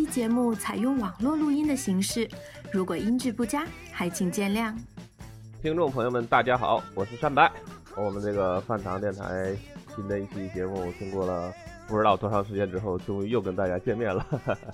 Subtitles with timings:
[0.00, 2.26] 期节目采用网络录音的形式，
[2.72, 4.74] 如果音质不佳，还请见谅。
[5.60, 7.52] 听众朋友们，大家好，我是善白。
[7.94, 9.54] 我们这个饭堂电台
[9.94, 11.52] 新的一期节目，经过了
[11.86, 14.26] 不知道多长时间之后，终于又跟大家见面了。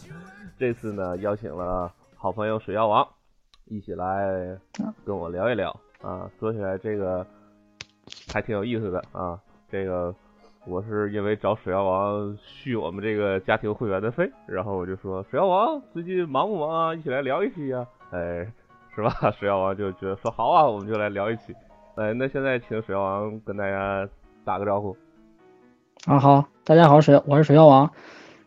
[0.56, 3.04] 这次呢，邀请了好朋友水妖王
[3.64, 4.56] 一起来
[5.04, 6.30] 跟我聊一聊啊。
[6.38, 7.26] 说起来这个
[8.32, 9.36] 还挺有意思的啊。
[9.68, 10.14] 这个
[10.68, 16.94] 我是因为找水妖王续我们这个家庭会员的费，然后我就说水妖王最近忙不忙啊？
[16.94, 17.86] 一起来聊一期呀？
[18.10, 18.44] 哎，
[18.92, 19.14] 是吧？
[19.38, 21.54] 水妖王就觉得说好啊，我们就来聊一期。
[21.94, 24.08] 哎，那现在请水妖王跟大家
[24.44, 24.96] 打个招呼。
[26.04, 27.92] 啊，好，大家好，水我是水妖王。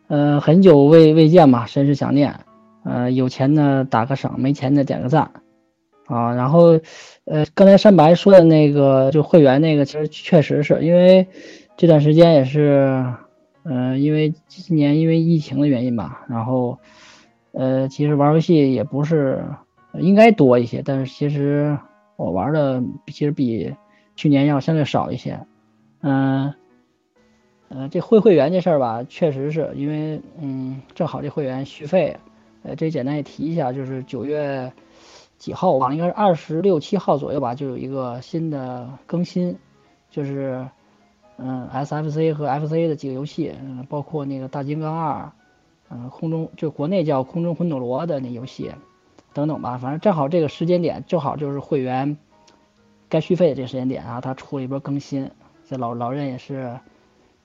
[0.08, 2.40] 嗯，很久未未见嘛，甚是想念。
[2.84, 5.30] 呃，有钱的打个赏，没钱的点个赞。
[6.06, 6.80] 啊，然后，
[7.24, 11.28] 呃，刚才山白说的那个就会员那个，其实确实是因为
[11.80, 13.06] 这段时间也是，
[13.62, 16.78] 嗯，因为今年因为疫情的原因吧，然后，
[17.52, 19.42] 呃，其实玩游戏也不是
[19.94, 21.78] 应该多一些，但是其实
[22.16, 23.74] 我玩的其实比
[24.14, 25.40] 去年要相对少一些。
[26.02, 26.52] 嗯，
[27.70, 32.14] 呃，这会会员这事儿吧，确实是因为，嗯，正好这会员续费，
[32.62, 34.70] 呃，这简单也提一下，就是九月。
[35.38, 39.56] 几号我忘了，应该是二十六七号左右吧，就有一个新的更新，
[40.10, 40.68] 就是
[41.42, 45.32] 嗯，SFC 和 FC 的几个游戏，嗯，包括那个大金刚二，
[45.88, 48.70] 嗯，空中就国内叫空中魂斗罗的那游戏
[49.32, 52.18] 等等吧，反正正好这个时间点，正好就是会员
[53.08, 55.30] 该续费的这个时间点啊，他出了一波更新，
[55.64, 56.78] 这老老任也是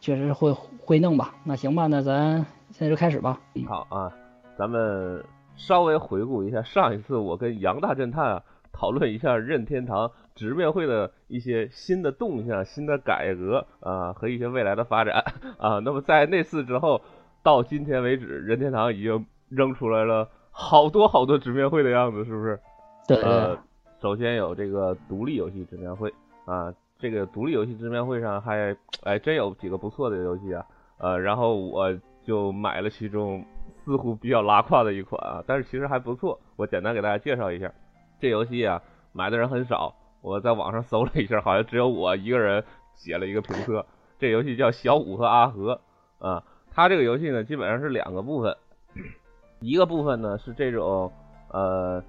[0.02, 3.40] 确实会会弄吧，那行吧，那咱现在就开始吧。
[3.68, 4.12] 好啊，
[4.58, 5.24] 咱们。
[5.58, 15.24] 稍微回顾一下上一次我跟杨大侦探讨论一下任天堂直面会的一些新的动向、新的改革啊和一些未来的发展
[15.58, 15.80] 啊。
[15.80, 17.02] 那么在那次之后，
[17.42, 22.60] 到今天为止，任天堂已经扔出来了好多好多直面会的样子，是不是？
[23.08, 23.18] 对。
[23.22, 23.58] 呃，
[24.02, 26.14] 首先有这个独立游戏直面会
[26.46, 30.66] 啊，这个独立游戏直面会上还哎真有几个不错的游戏啊。
[30.98, 33.44] 呃，然后我就买了其中。
[33.86, 36.40] 似乎比较拉胯的一款啊，但是其实还不错。
[36.56, 37.72] 我简单给大家介绍一下，
[38.20, 38.82] 这游戏啊
[39.12, 39.94] 买的人很少，
[40.26, 42.64] 我在网上搜了一下，好像只有我一个人
[42.96, 43.86] 写了一个评测。
[44.18, 45.80] 这游戏叫小五和阿和
[46.20, 48.58] 啊，它这个游戏呢基本上是两个部分，
[49.60, 51.12] 一个部分呢是这种
[51.52, 52.04] 呃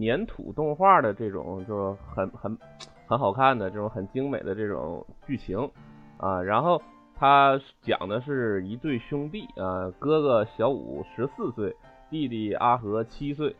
[0.00, 2.58] 粘土动画的这种，就是很很
[3.06, 5.70] 很好看的这种很精美的这种剧情
[6.18, 6.82] 啊，然后。
[7.22, 11.76] 他讲的是一对兄弟啊，哥哥小五十四岁，
[12.08, 13.54] 弟弟阿和七岁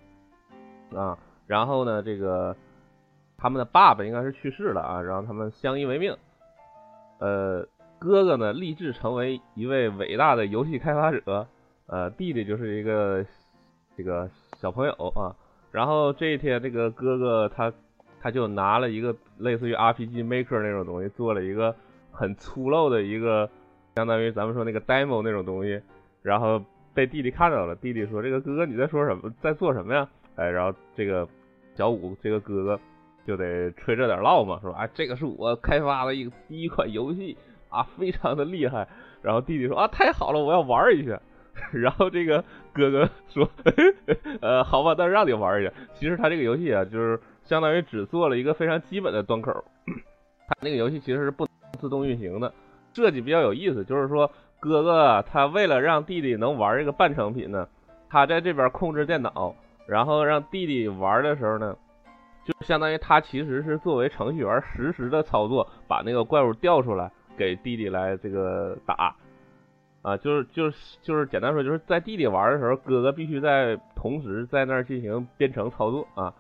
[0.95, 1.19] 啊。
[1.47, 2.57] 然后呢，这个
[3.41, 6.15] 他们的爸爸应该是去世了啊，然后他们相依为命。
[7.19, 7.67] 呃，
[7.99, 11.47] 哥哥呢立志成为一位伟大的游戏开发者，
[11.87, 13.25] 呃，弟弟就是一个
[13.97, 15.35] 这个小朋友啊。
[15.73, 17.73] 然后这一天，这个哥哥他
[18.21, 21.75] 他就拿了一个类似于 RPG Maker 那种东西，做了一个。
[22.13, 23.49] 很粗陋的一个，
[23.95, 25.81] 相当于咱们说那个 demo 那种东西，
[26.23, 26.63] 然后
[26.93, 27.75] 被弟弟看到了。
[27.77, 30.07] 弟弟说：“这个哥哥你在说什么，在做什么呀？”
[30.37, 31.27] 哎，然后这个
[31.77, 32.81] 小五这个哥哥
[33.27, 37.37] 就得吹着点唠嘛，说：“啊，这个是我开发的一个第一款游戏
[37.69, 38.87] 啊，非常的厉害。”
[39.23, 41.21] 然后弟弟说：“啊，太好了，我要玩一下。
[41.73, 43.49] ”然后这个哥哥说
[44.41, 49.53] ：“呃，好吧，那让你玩一下。”其实他这个游戏啊，就是相当于只做了一个非常基本的端口，
[50.49, 51.47] 他那个游戏其实是不。
[51.79, 52.53] 自动运行的
[52.93, 57.67] 设计比较有意思，就是说哥哥他为了让弟弟能玩这个半成品呢，
[58.11, 59.55] 他在这边控制电脑，
[59.87, 61.75] 然后让弟弟玩的时候呢，
[62.45, 69.15] 就相当于他其实是作为程序员实时的操作，把那个怪物调出来给弟弟来这个打，
[70.03, 76.35] 啊，就是就是就是简单说，就是在弟弟玩的时候，哥哥必须在同时在那儿进行编程操作啊，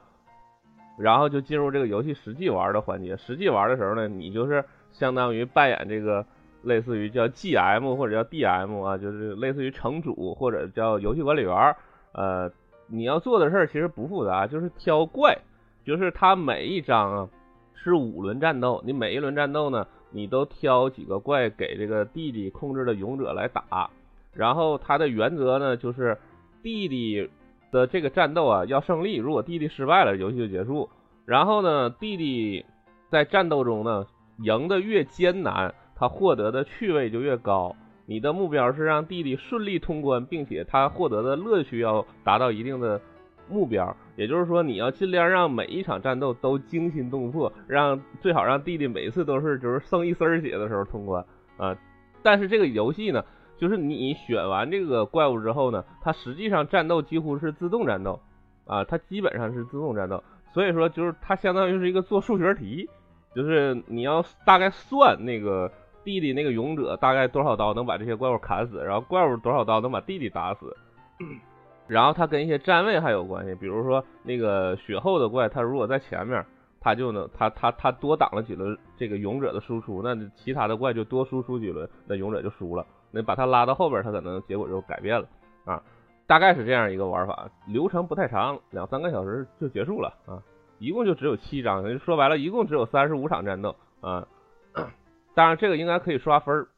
[0.98, 3.16] 然后就进入这个游戏实际玩的环节。
[3.16, 4.64] 实际玩的时候呢，你就是。
[4.92, 6.26] 相当于扮演这个
[6.62, 11.76] 类似于叫 GM 或者叫 DM 啊，就是类似于城主或者叫游戏管理员。
[12.12, 12.50] 呃，
[12.88, 15.38] 你要做的事儿其实不复杂，就是挑怪，
[15.84, 17.28] 就是它每一章啊
[17.74, 23.90] 是五轮战斗，你每一轮战斗呢，你都挑几个怪给这个弟弟控制的勇者来打。
[24.32, 26.16] 然后它的原则呢就是
[26.62, 27.28] 弟弟
[27.72, 30.88] 的这个战斗啊要胜利，如果弟弟失败了，游戏就结束。
[31.24, 32.64] 然后呢，弟弟
[33.08, 34.06] 在战斗中呢。
[34.42, 37.76] 赢得越艰难，他获得的趣味就越高。
[38.06, 42.98] 你的目标是让弟弟顺利通关，并且他获得的乐趣要达到一定的
[43.50, 43.94] 目标。
[44.20, 51.24] 也就是说，你要尽量让每一场战斗都惊心动魄，让最好让弟弟每次都是就是剩一丝血的时候通关
[51.56, 51.74] 啊。
[52.22, 53.24] 但是这个游戏呢，
[53.56, 58.20] 就是你选完这个怪物之后呢，它实际上战斗几乎是自动战斗
[58.66, 60.22] 啊，它基本上是自动战斗，
[60.52, 62.86] 所以说就是它相当于是一个做数学题，
[63.34, 65.72] 就是你要大概算那个
[66.04, 70.76] 弟弟那个勇者大概多少刀能把这些怪物砍死，然后怪物多少刀能把弟弟打死，
[71.90, 76.44] 然后它跟一些站位还有关系，比如说那个血厚的怪，它如果在前面。
[76.82, 82.86] 他就能，他他他多挡了几轮这个勇者的输出，那其他的怪就多输出几轮，那勇者就输了。
[83.10, 85.28] 那把他拉到后边，他可能结果就改变了
[85.66, 85.82] 啊，
[86.26, 90.40] 大概是这样一个玩法，流程不太长，两三个小时就结束了啊，
[90.78, 94.26] 一共就只有七章，说白了，一共只有三十五场战斗啊。
[95.36, 96.68] 当然这个应该可以刷分儿，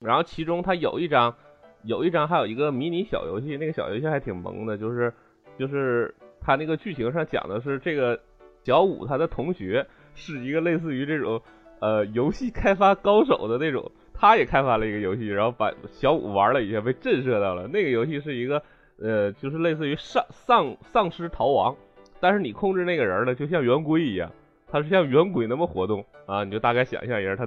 [0.00, 1.34] 然后其中它有一章，
[1.84, 5.12] 有一章还有一个迷你小游戏，那个小游戏还挺萌的，就是
[5.58, 8.18] 就是它那个剧情上讲的是这个。
[8.64, 9.84] 小五他的同学
[10.14, 11.42] 是一个类似于这种
[11.80, 17.66] 呃游戏开发高手的那种，他也开发了一个游戏，然后把小五玩了一下，被震慑到了。
[17.66, 18.62] 那个游戏是一个
[19.00, 21.74] 呃，就是类似于丧丧丧尸逃亡，
[22.20, 24.30] 但是你控制那个人呢，就像圆规一样，
[24.68, 27.44] 他是像圆规那么活动啊，你就大概想象一下他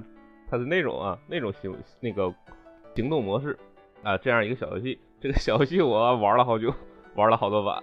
[0.51, 2.29] 他的那种啊那种行那个
[2.93, 3.57] 行动模式
[4.05, 4.99] 啊，这样一个小游戏。
[5.19, 6.71] 这个小游戏我玩了好久，
[7.15, 7.81] 玩了好多把。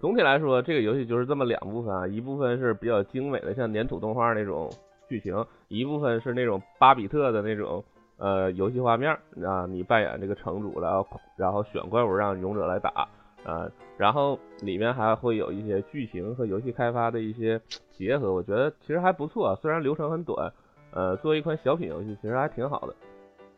[0.00, 4.68] 总体来说，这个游戏就是这么两部分啊，一部分是比较精美的，像粘土动画那种
[5.08, 7.84] 剧情；一部分是那种巴比特的那种
[8.16, 9.16] 呃游戏画面
[9.46, 11.06] 啊，你扮演这个城主，然后
[11.36, 13.06] 然后选怪物让勇者来打
[13.44, 17.60] 啊，然后里面还会有一些剧情和游戏开发的一些
[17.92, 20.52] 结合，我觉得其实还不错，虽然流程很短，
[20.90, 22.94] 呃，作为一款小品游戏，其实还挺好的，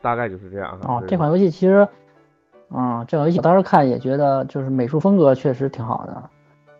[0.01, 0.77] 大概就是这样。
[0.83, 1.87] 哦，这款游戏其实，
[2.69, 6.29] 嗯，这款游戏当时看也觉得就是美术风格确实挺好的。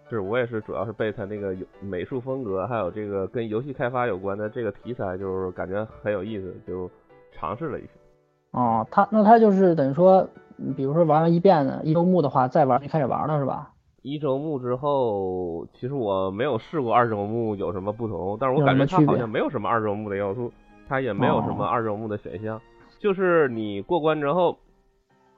[0.10, 6.90] 是我也是，主要是被它那个美术风格，还有这个跟游戏开发有关的这个题材，就是感觉很有意思，就
[7.32, 7.90] 尝试了一下。
[8.52, 10.26] 哦，它那它就是等于说，
[10.78, 13.72] 比如说玩了一遍的一周目的话，再玩就开始玩了是吧？
[14.02, 20.50] 一周目之后，其实我没有试过二周目有什么不同，但是我感觉它好像没有什么二周目的要素，
[20.88, 22.62] 它也没有什么二周目的选项，
[23.00, 24.58] 就是你过关之后，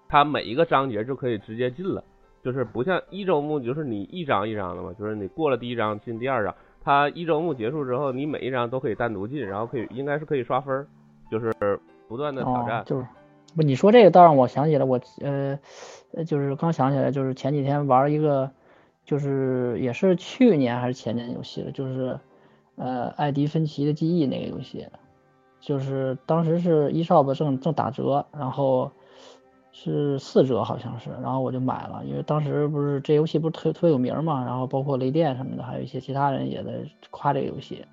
[0.08, 2.04] 它每一个章节就可以直接进了。
[2.42, 10.88] 就是不像一周目，就是你一张一张的嘛，就是你过了第一章进第二章，它一周目结束之后，你每一张都可以单独进，然后可以应该是可以刷分，
[11.30, 11.52] 就是
[12.08, 12.82] 不断的挑战。
[12.86, 13.06] 就是
[13.58, 15.60] 不，你说这个倒让我想起了，我呃
[16.14, 18.50] 呃，就是刚想起来，就是前几天玩一个，
[19.04, 22.18] 就是也是去年还是前年游戏了，就是
[22.78, 24.88] 呃艾迪芬奇的记忆那个游戏，
[25.60, 28.92] 就是当时是 eShop 正正打折，然后。
[29.72, 36.72] 是四折好像是，然后我就买了，因为当时不是这游戏不是特特别有名嘛，然后包括雷电什么的，还有一些其他人也在
[37.12, 37.86] 夸这个游戏，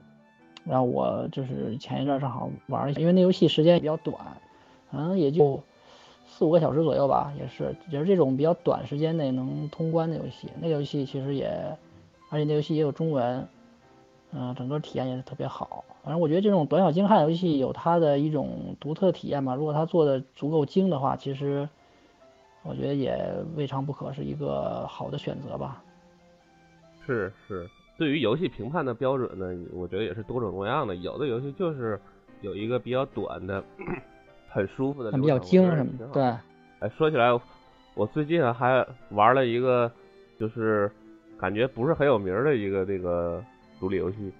[0.65, 4.17] 然后我就是前一段正好玩一下，因为那游戏时间比较短，
[4.91, 5.61] 可能也就
[6.27, 10.49] 四五个小时左右吧，也是也是这种比较短时间内能通关的游戏。
[10.61, 11.49] 那游戏其实也，
[12.31, 13.47] 而且那游戏也有中文，
[14.33, 15.85] 嗯，整个体验也是特别好。
[16.07, 19.57] 反正我觉得这种短小精悍游戏有它的一种独特体验嘛。
[19.57, 21.69] 如果它做的足够精的话，其实
[22.63, 25.83] 我觉得也未尝不可是一个好的选择吧。
[27.05, 30.95] 是是，对于游戏评判的标准呢，我觉得也是多种多样的。
[30.95, 32.01] 有的游戏就是
[32.41, 33.61] 有一个比较短的、
[34.49, 36.07] 很舒服的，比较精什么的。
[36.13, 36.23] 对。
[36.79, 37.37] 哎，说起来，
[37.97, 39.91] 我最近还玩了一个，
[40.39, 40.89] 就是
[41.37, 43.43] 感觉不是很有名的一个这个
[43.81, 44.33] 独立游戏。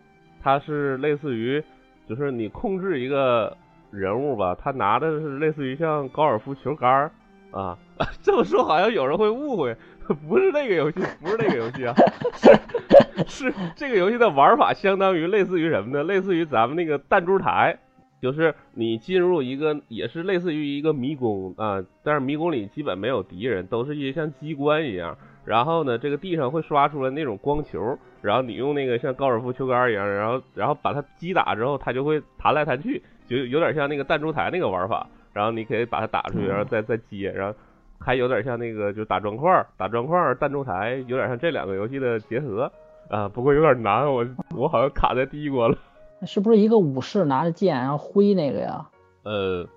[0.47, 1.61] 它是类似于，
[2.09, 3.57] 就是你控制一个
[3.91, 7.11] 人物吧，他拿的是类似于像高尔夫球杆儿
[7.51, 7.77] 啊。
[8.23, 9.77] 这么说好像有人会误会，
[10.29, 11.93] 不是那个游戏，不是那个游戏啊，
[13.27, 16.05] 是是这个游戏的玩法相当于类似于什么呢？
[16.05, 17.77] 类似于咱们那个弹珠台，
[18.23, 25.19] 就是你进入一个也是类似于一个迷宫啊，但是迷宫里基本没有敌人，都是一些像机关一样。
[25.47, 35.07] 然后呢，这个地上会刷出来那种光球，然后你用那个像高尔夫球杆一样，然后然后把它击打之后，它就会弹来弹去，就有点像那个弹珠台那个玩法。
[35.33, 37.55] 然后你可以把它打出去，然后再再接，然后
[37.99, 42.73] 还有点像那个就打砖块、打砖块、弹珠台，有点像这两个游戏的结合
[43.11, 43.29] 啊。
[43.29, 44.27] 不过有点难，我
[44.57, 45.77] 我好像卡在第一关了。
[46.23, 48.89] 是不是一个武士拿着剑然后挥那个呀？
[49.25, 49.69] 呃，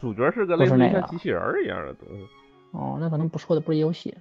[0.00, 2.26] 主角是个类似于像机器人一样的东西。
[2.72, 4.12] 哦，那可能不说的不是游戏。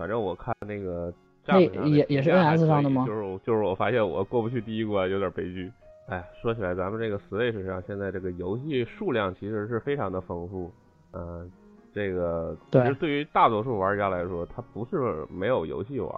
[0.00, 1.12] 反正我看那个，
[1.46, 3.04] 那也也是 NS 上的吗？
[3.06, 5.70] 就是就是我发现我过不去第一关，有点悲剧。
[6.08, 10.72] 哎，说起来，咱们这个 Switch 上现在这个游戏数量其实是非常的丰富。
[11.12, 11.52] 嗯，
[11.92, 16.10] 这个其实对于大多数玩家来说，它不是没有游戏玩，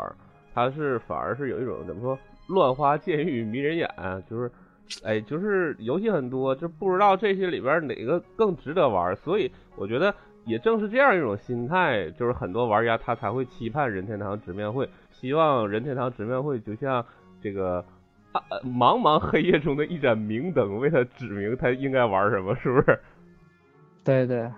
[0.54, 3.90] 它是反而是有一种怎么说，乱花渐欲迷人眼，
[4.30, 4.48] 就是，
[5.02, 9.16] 哎，就是游戏很多，就不知道这些里边哪个更值得玩。
[9.16, 10.14] 所以我觉得。
[10.44, 17.04] 也正是这样一种心态，就是很多玩家他才会期盼任天堂直面会，希望任天堂直面会就像
[17.40, 17.84] 这个
[18.32, 22.98] 啊茫茫黑夜中的一盏明灯，为他指明他应该玩什么，是不是？
[24.04, 24.50] 对对，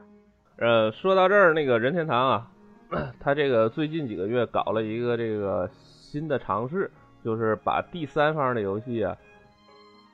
[0.56, 2.50] 呃，说到这儿，那个任天堂啊，
[3.20, 6.90] 他这个最近几个月搞了一个这个新的尝试，
[7.22, 9.14] 就是把第三方的游戏啊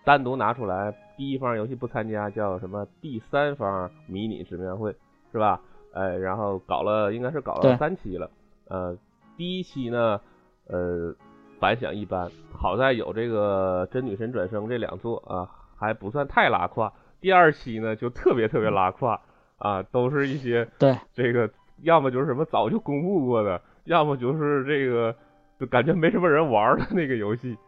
[0.04, 4.92] 单独拿出来，第一方游戏不参加，叫什么第三方迷你直面会。
[5.32, 5.60] 是吧？
[5.92, 8.30] 哎，然后搞了，应该是搞了三期了。
[8.68, 8.96] 呃，
[9.36, 10.20] 第一期呢，
[10.68, 11.12] 呃，
[11.58, 16.92] 反响一般，好在有这个《真女神转生》这两座啊，还不算太拉胯。
[17.20, 19.20] 第二期呢，就特别特别拉胯
[19.58, 21.50] 啊，都是一些对这个，
[21.82, 25.14] 要么就是什么早就公布过的，要么就是这个
[25.58, 27.58] 就感觉没什么人玩的那个游戏。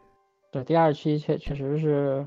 [0.52, 2.26] 对，第二期确确实是，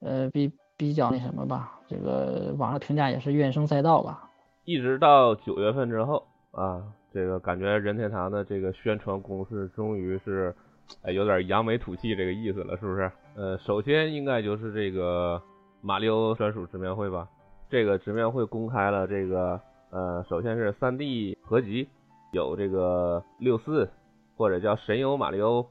[0.00, 4.29] 呃，比比较那什么吧，这个网上评价也是怨声载道吧。
[4.64, 10.54] 一直到九月份之后啊，这个感觉任天堂的这个宣传攻势终于是，
[11.02, 13.10] 哎，有点扬眉吐气这个意思了，是不是？
[13.36, 15.40] 呃，首先应该就是这个
[15.80, 17.28] 马里奥专属直面会吧。
[17.70, 21.88] 这个直面会公开了这个，呃，首先是三 D 合集，
[22.32, 23.88] 有这个六四
[24.36, 25.64] 或者叫神游马里奥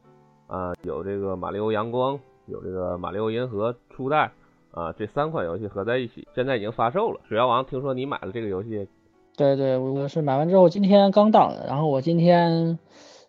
[0.48, 4.31] 啊，有这个马里奥阳光，有这个马里奥银河初代。
[4.71, 7.19] 啊，这三款游戏合在一起，现在已经发售了。
[7.27, 8.88] 水妖王，听说你买了这个游戏？
[9.35, 12.77] 对对，我是买完之后今天刚到的，然后我今天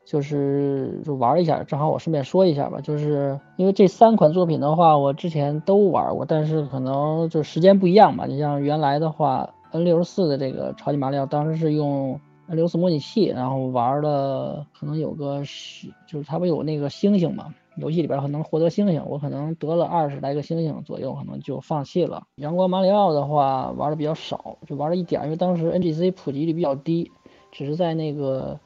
[0.05, 8.27] 就是就玩一下，正好我顺便说一下吧，就是因为这三款作品的话，我之前都玩过，但是可能就时间不一样嘛。
[8.27, 17.55] 你像原来的话，N 六十四的这个超级马里奥，当时是用 N 六十四模拟器，然后玩了可能有个十，就是它不有那个星星嘛。
[17.81, 22.25] 游戏里边可能获得星星，我可能得了二十来个星星左右，可能就放弃了。
[22.37, 27.11] 阳光马里奥的话玩的比较少，就玩了一点，因为当时 NGC 普及率比较低，
[27.51, 28.59] 只是在那个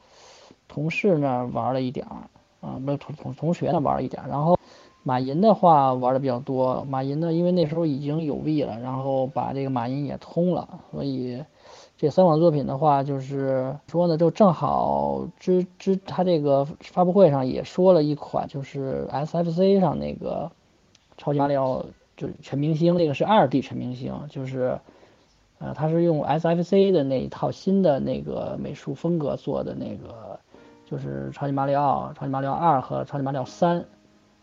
[0.67, 2.29] 同事那玩了一点儿
[2.61, 4.21] 啊，不是同同同学那玩了一点。
[4.27, 4.57] 然后
[5.03, 11.43] 马银的话玩的比较多，马银呢，因为那时候已经有币了，然后把这个马银也通了，所以。
[11.97, 20.51] 这三款作品的话，就是说呢，就正好之之他这个发布会上也说了一款，就是 SFC 上那个
[21.17, 21.85] 超级马里奥
[22.17, 24.77] 就是全明星，那个是二 D 全明星，就是
[25.59, 30.37] 呃，他是用 SFC 的那一套新的那个美术风格做的那个，
[30.85, 33.85] 就是超级马里奥、超级马里奥二和超级马里奥三，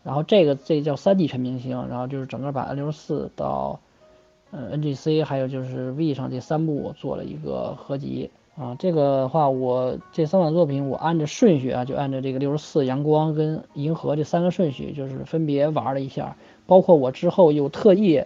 [0.01, 3.79] 然后这个这叫三 D 全明星，然后就是整个把 N 六十四到。
[4.55, 8.75] 呃，NGC 还有就是 V 上这三部做了一个合集啊。
[8.77, 16.37] 这个的话，我这三款作品我按着顺序啊，就按照这个六十四、阳光跟银河这三个顺序，就是分别玩了一下。
[16.67, 18.23] 包括我之后又特意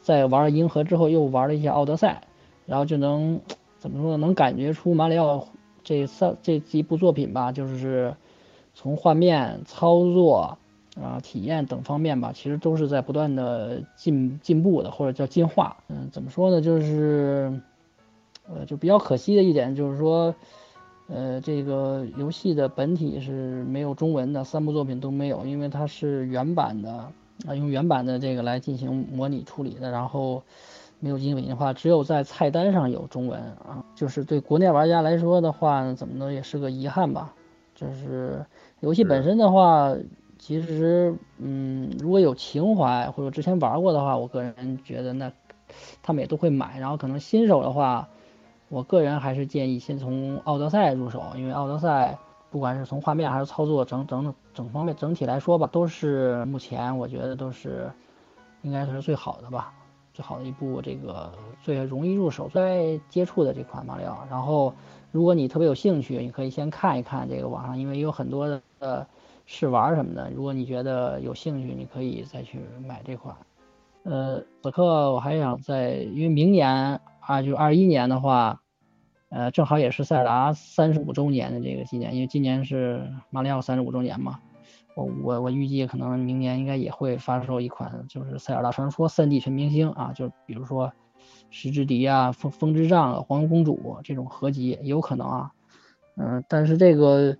[0.00, 2.22] 在玩了银河之后又玩了一下奥德赛，
[2.66, 3.40] 然后就能
[3.78, 4.16] 怎么说呢？
[4.18, 5.48] 能感觉出马里奥
[5.82, 8.14] 这三这几部作品吧，就是
[8.74, 10.56] 从画面、操作。
[10.94, 15.76] 啊，体验等方面吧，其实都是在不断的进进步的，或者叫进化。
[15.88, 16.60] 嗯，怎么说呢？
[16.60, 17.60] 就是，
[18.48, 20.32] 呃，就比较可惜的一点就是说，
[21.08, 26.92] 呃，这个游戏的本体是没有中文的，三部作品都没有，因为它是原版的
[27.44, 30.44] 啊，用原版的这个来进行模拟处理的，然后
[31.00, 37.34] 没有进行的话，只有在菜单上有中文啊，就是对国内玩家来说的话，怎么呢，也是个遗憾吧。
[37.74, 38.46] 就是
[38.78, 39.92] 游戏本身的话。
[40.38, 45.32] 其实，嗯，如果有情怀或者之前玩过的话，我个人觉得那
[46.02, 46.78] 他们也都会买。
[46.78, 48.08] 然后可能新手的话，
[48.68, 52.18] 我个人还是建议先从奥德赛入手，因为奥德赛
[52.50, 57.90] 不管是从画面还是操作整整整方面整体来说吧，都是目前我觉得都是
[58.62, 59.72] 应该是最好的吧，
[60.12, 64.26] 最好的一部这个最容易入手、最接触的这款马里奥。
[64.30, 64.74] 然后
[65.10, 69.06] 如果你特别有兴趣，你可以先看一看这个网上，因为有很多的。
[69.46, 73.36] 试玩什么的，如果你觉得有兴趣，你可以再去买这款。
[74.04, 78.60] 呃，此刻我还想在，因为明年啊，就二一年的话，
[79.30, 84.40] 呃，正好也是塞尔达三十五周年的这个纪念，因为今年是马里奥三十五周年嘛。
[84.94, 90.92] 我我我预计可能明年应该也会发售一款，就是塞尔达传说三 D 全明星啊，就比如说
[91.50, 95.52] 石之笛啊、风风之杖、黄公主这种合集也，有可能啊。
[96.16, 97.36] 嗯，但是这个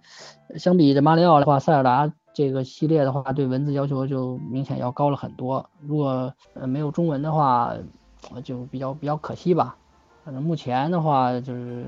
[0.57, 5.71] 相比这马里奥的话，塞尔达这个系列的话，对文字要求就明显要高了很多。
[5.81, 7.73] 如果呃没有中文的话，
[8.43, 9.76] 就比较比较可惜吧。
[10.25, 11.85] 反正目前的话，就是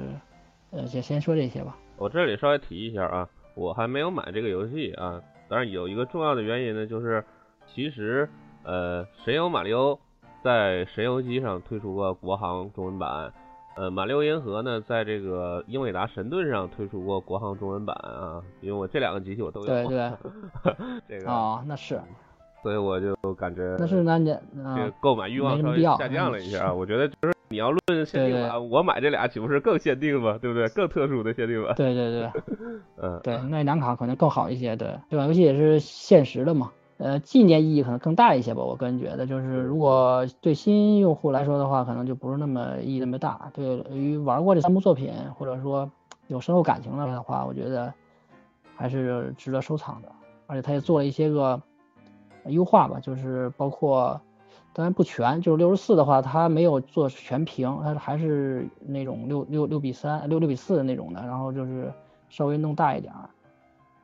[0.70, 1.76] 呃先先说这些吧。
[1.96, 5.20] 我这里稍微提一下啊，我还没有买这个游戏啊。
[5.48, 7.24] 当然有一个重要的原因呢，就是
[7.66, 8.28] 其实
[8.62, 9.98] 呃神游马里奥
[10.44, 13.32] 在神游机上推出过国行中文版。
[13.76, 19.66] 呃，马六银河呢，在这个英伟达神盾上推出过国行中文版啊，因为我这两个机器我都有。
[19.66, 20.12] 对对，
[21.06, 22.00] 这个啊，那是，
[22.62, 26.72] 所以我就感觉那是那你这个购买欲望稍微下降了一下啊。
[26.72, 30.38] 我觉得就是你要论限定版，我买这俩岂不是更限定吗？
[30.40, 30.66] 对不对？
[30.68, 31.74] 更特殊的限定版。
[31.74, 32.30] 对对对，
[33.02, 34.74] 嗯，对，那两卡可能更好一些。
[34.74, 36.72] 对，这款游戏也是限时的嘛。
[36.98, 43.50] 呃，纪念意义可能更大一些吧，我个人觉得，就是如果对新用户来说的话，可能就不是那么意义那么大。
[43.52, 45.90] 对于玩过这三部作品，或者说
[46.28, 47.92] 有深厚感情的话，我觉得
[48.74, 50.08] 还是值得收藏的。
[50.46, 51.60] 而且他也做了一些个
[52.46, 54.18] 优化吧，就是包括
[54.72, 61.92] 当然不全，就是六十四的话，它没有做全屏，它还是那种六六六比三、六六比四的那种的，然后就是
[62.30, 63.12] 稍微弄大一点。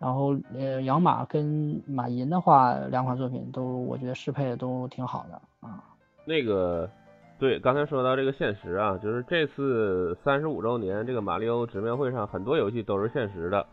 [0.02, 5.80] 然后，呃，养马跟马银的话，两款作品都我觉得适配的都挺好的啊。
[6.24, 6.90] 那个，
[7.38, 13.64] 对，刚才说到这个限时啊，就是这次三十五周年这个马里奥直面会上，很多游戏都是限时的，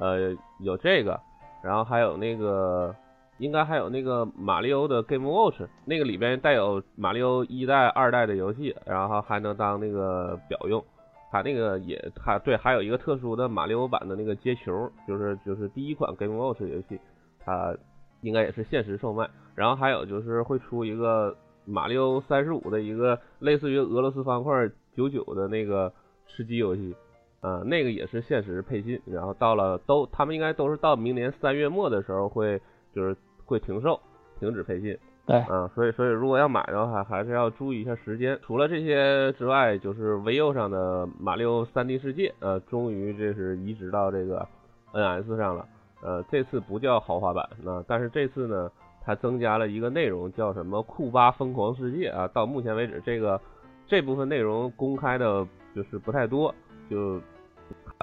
[0.00, 1.20] 呃，有这个，
[1.62, 2.92] 然后还有那个，
[3.38, 10.84] 应该还有那个马里奥的 Game Watch，那个里边带有马里奥一代、二代的游戏，然后还能当那个表用。
[11.30, 17.00] 它那个也，它对，还有一个特殊的马里奥版的那个接球，就是就是第一款 Game Watch 游戏，
[17.40, 17.76] 它
[18.20, 19.28] 应该也是限时售卖。
[19.54, 25.92] 然后还有就是会出一个马里奥三十五的一个类似于俄罗斯方块九九的那个
[26.26, 26.94] 吃鸡游戏，
[27.40, 29.00] 啊，那个也是限时配信。
[29.06, 32.60] 然后到了都，他们应该都是到明年三月末的时候会
[32.94, 34.00] 就是会停售，
[34.38, 34.96] 停止配信。
[35.26, 38.38] 对，嗯，所以所以如果要买的话，还是要注意一下时间。
[38.42, 44.46] 除了这些之外，就是 VIVO 上的马里奥 3D 世界，呃，终于这是移植到这个
[44.92, 45.66] NS 上了。
[46.00, 48.70] 呃，这次不叫豪华版，那但是这次呢，
[49.04, 52.28] 它增加了一个内容，叫什么库巴疯狂世界啊。
[52.28, 53.40] 到目前为止，这个
[53.84, 56.54] 这部分内容公开的就是不太多，
[56.88, 57.20] 就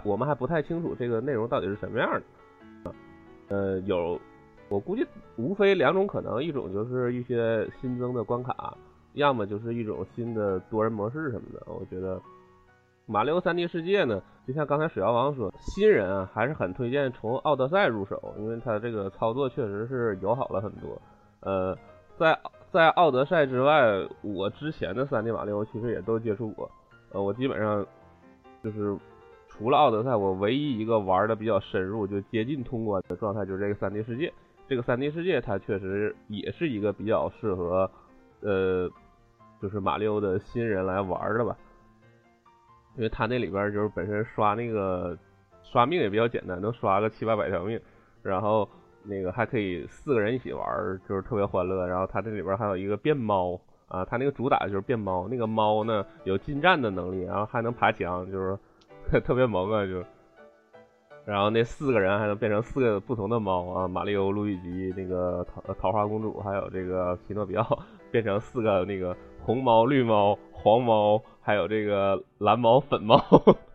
[0.03, 2.21] 我们还不太清楚这个内容到底是什么样
[2.83, 2.91] 的。
[3.47, 4.19] 呃，有。
[4.73, 5.05] 我估计
[5.36, 8.75] 无非两种可能，一种就是一些新增的关卡，
[9.13, 11.62] 要么就是一种新的多人模式什么的。
[11.67, 12.19] 我觉得
[13.05, 20.99] 马里奥 3D 世界呢，就像刚才水妖王说，新人啊还是很推荐从奥德赛入手，因为它这个操作确实是友好了很多。
[21.41, 21.77] 呃，
[22.17, 22.36] 在
[22.71, 26.67] 在奥德赛之外，我之前的 3D 马里奥其实也都接触过。
[27.12, 27.86] 呃，我基本上
[28.63, 28.97] 就是
[29.47, 34.33] 除了奥德赛，我唯一一个玩的比较深入，就接近通关的状态，就是这个 3D 世界。
[34.73, 37.88] 这个三 D 世界它确实也是一个比较适合，
[38.41, 38.89] 呃，
[39.62, 41.55] 就是马里奥的新人来玩的吧，
[42.95, 45.15] 因为它那里边就是本身刷那个
[45.62, 47.79] 刷命也比较简单，能刷个七八百条命，
[48.23, 48.67] 然后
[49.03, 50.65] 那个还可以四个人一起玩，
[51.07, 51.86] 就是特别欢乐。
[51.86, 58.57] 然后它这里边还有一个变猫啊，它那个主打就是变猫，那个猫呢有近战的能力，然后还能爬墙，就是
[59.21, 60.03] 特别萌啊就。
[61.25, 67.79] 然后那四个人还能变成四个不同的猫啊，马里奥、路易吉、那个桃桃花公主，还有这个皮诺比奥，
[68.12, 73.23] 变成四个那个红猫、绿猫、黄猫，还有这个蓝猫、粉猫。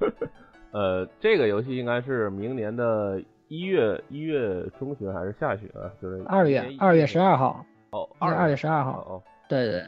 [0.73, 5.89] 呃，这个游戏应该是明年的一月一月中旬还是下旬啊？
[6.03, 7.65] 就是二月二月十二号。
[7.93, 9.01] 哦，二二月十二号。
[9.09, 9.83] 哦，对对。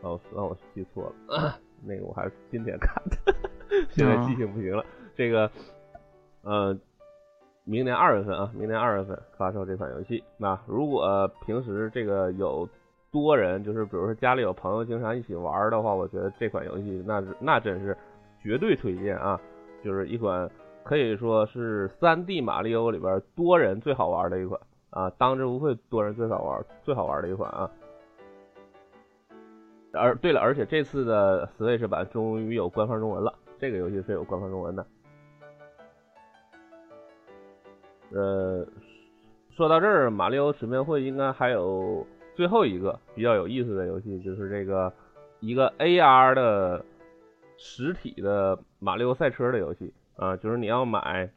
[0.00, 3.32] 哦，那我记错了，那个我还是今天看的，
[3.90, 4.84] 现在记性不行了。
[5.14, 5.48] 这个，
[6.42, 6.76] 呃。
[7.68, 10.24] 明年二月份啊，明年二月份发售这款游戏。
[10.38, 12.66] 那如果平时这个有
[13.12, 17.94] 多人，就是比如说家里有朋友经常一起玩的话，我觉得这款游戏那那真是
[18.42, 19.38] 绝对推荐啊！
[19.84, 20.50] 就是一款
[20.82, 27.70] 可以说是三 D 马里奥里边多人最好玩的一款啊，当之无愧多人最好玩最好玩的一款啊。
[29.92, 34.86] 而对了，而且这次的 Switch 版终于有官方中文了，这个游戏是有官方中文的。
[38.10, 38.66] 呃，
[39.50, 44.92] 说到这儿，马里奥直面会应该还有最后一个比较有意思的游戏，就是这个
[45.40, 46.84] 一个 AR 的
[47.58, 51.30] 实体的马里奥赛车的游戏啊，就是你要买，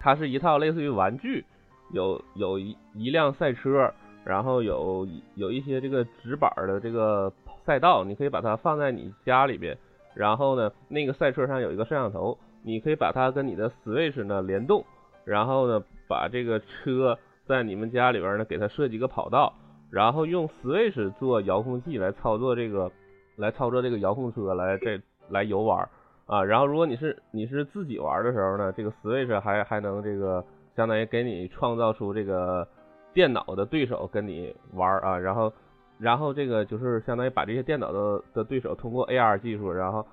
[0.00, 1.44] 它是一套类似于玩具，
[1.92, 3.92] 有有一一辆赛车，
[4.24, 7.32] 然后有有一些这个纸板的这个
[7.64, 9.78] 赛道，你可以把它放在你家里边，
[10.14, 14.84] 然后呢，那个赛车上有一个摄像头，你可以把它跟你的 Switch 呢联动。
[15.26, 19.52] 然后呢，把这个车在你们家里边呢，给它设计个跑道，
[19.90, 22.92] 然后用 Switch 做遥控器来操作这个，
[23.34, 25.88] 来操作这个遥控车来这来游玩
[26.26, 26.44] 啊。
[26.44, 30.44] 然后如果你是你是自己玩的时候呢，这个 Switch 还还能这个
[30.76, 32.66] 相当于给你创造出这个
[33.12, 35.18] 电脑的对手跟你玩啊。
[35.18, 35.52] 然后
[35.98, 40.06] 然后这个就是相当于把这些电脑的的对手通过 AR 技术，然后。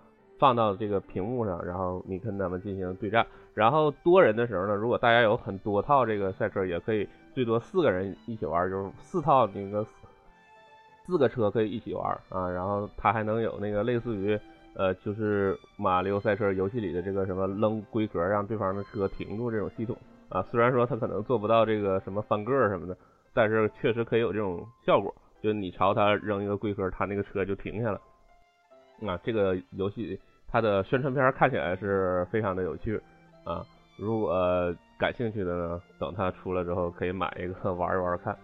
[0.43, 3.25] 放到这个屏幕上，然后你跟他们进行对战。
[3.53, 9.85] 然后多人的时候呢，如果大家有很多套这个赛车，也可以最多四个人一起玩，就是四套那个
[11.05, 12.49] 四个车可以一起玩啊。
[12.49, 14.37] 然后它还能有那个类似于
[14.73, 19.95] 呃，就是马里奥赛车游戏里的这个什么扔龟壳让对方的车停住这种系统
[20.27, 20.45] 啊。
[20.51, 22.97] 虽然说它可能做不到这个什么翻个什么的，
[23.33, 28.01] 但是确实可以有这种效果，就你朝它扔一个龟壳，它那个车就停下了。
[29.07, 30.17] 啊，这个游戏
[30.53, 33.01] 它的宣传片看起来是非常的有趣
[33.43, 33.65] 啊！
[33.97, 34.31] 如果
[34.99, 38.37] 感兴趣的呢，等它出了之后可以买一个 玩一玩看。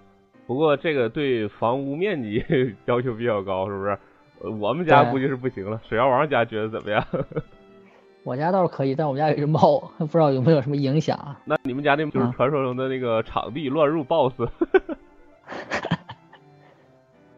[0.47, 2.43] 不过这个对房屋面积
[2.85, 3.97] 要求比较高，是不是？
[4.59, 5.79] 我们家估计是不行了。
[5.87, 7.05] 水妖王家觉得怎么样？
[8.25, 11.17] 我家倒是可以，但我们家有只猫，不知道有没有什么影响。
[11.45, 14.49] 那你们家那就是传说中的那个场地乱入 BOSS。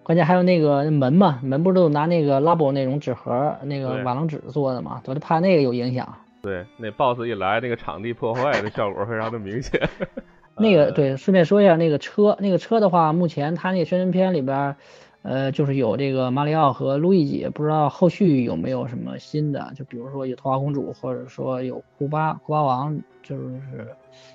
[0.03, 6.07] 关键还有那个门嘛，门不是都拿那个拉布那种纸盒，那个瓦楞纸做的嘛，我就怕那个有影响。
[6.41, 9.79] 对，那 boss 一来，那个场地破坏的效果非常的明显。
[10.57, 14.75] 那个对，顺便说一下那个车，那个车的话，目前它那个宣传片里边，
[15.21, 23.43] 呃，就是有这个马里奥和路易吉，不知道后续有没有什么新的，就比如说有童话公主，或者说有库巴库巴王，就是。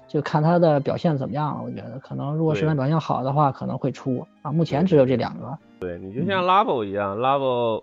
[0.09, 4.53] 就看他的表现怎么样了，我觉得可能如果是他表现好的话，可能会出啊。
[4.53, 5.57] 目前只有这两个。
[5.81, 7.83] 对你就像 Labo 一样，Labo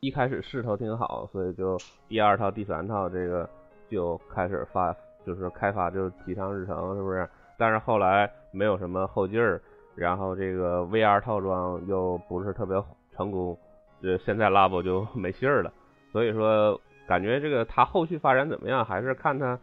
[0.00, 3.48] 一开始势头挺好，所以就第二套、第三套这个
[3.88, 7.28] 就开始发，就是开发就提上日程，是不是？
[7.56, 9.60] 但是后来没有什么后劲儿，
[9.94, 12.76] 然后这个 VR 套装又不是特别
[13.16, 13.56] 成功，
[14.02, 15.72] 这现在 Labo 就 没信儿了。
[16.12, 19.58] 所以说，感觉这个它后续发展怎么样，还是看它。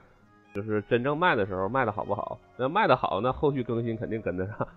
[0.58, 2.40] 就是真正卖的时候卖的好不好？
[2.58, 4.68] 那卖的好，那后续更新肯定跟得上，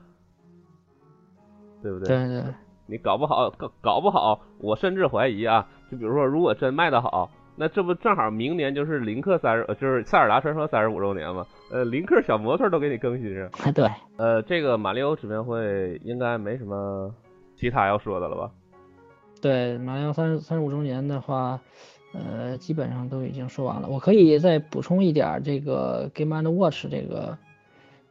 [1.83, 2.09] 对不对？
[2.09, 2.43] 对对。
[2.85, 11.47] 你搞不好，搞搞不好，我甚至怀疑啊，就比如说，如果真卖的好，那这不正好明年就是林克三十，就是塞尔达传说三十五周年嘛？
[11.73, 13.49] 呃，林克小摩托都给你更新上。
[13.73, 13.89] 对。
[14.19, 17.11] 呃，这个马里奥纸面会应该没什么
[17.57, 18.51] 其他要说的了吧？
[19.41, 21.59] 对，马里奥三三十五周年的话。
[22.13, 23.89] 呃，基本上都已经说完了。
[23.89, 27.39] 我可以再补充一点这个 Game and Watch 这个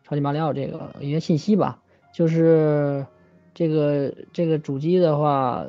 [0.03, 1.81] 超级马里奥这个一些信息吧。
[2.13, 3.05] 就是
[3.53, 5.65] 这个这个主机的话，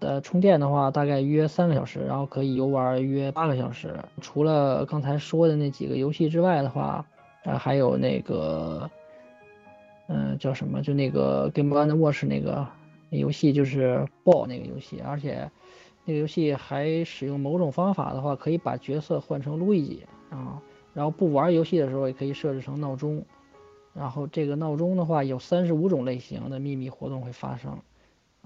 [0.00, 3.94] 呃充电的话大概约三个小时，然后可以游玩约八个小时。
[4.20, 7.06] 除了刚才说的那几个游戏之外的话，
[7.44, 8.90] 呃，还有那个，
[10.08, 10.82] 嗯，叫什么？
[10.82, 12.66] 就那个 Game and Watch 那个
[13.08, 15.50] 游戏，就是爆那个游戏，而且。
[16.06, 20.60] 那个游戏还使用某种方法的话，可以把角色换成路易吉啊，
[20.92, 23.24] 然后不玩游戏的时候也可以设置成闹钟，
[23.94, 27.78] 然后这个闹钟的话有三十五种类型的秘密活动会发生，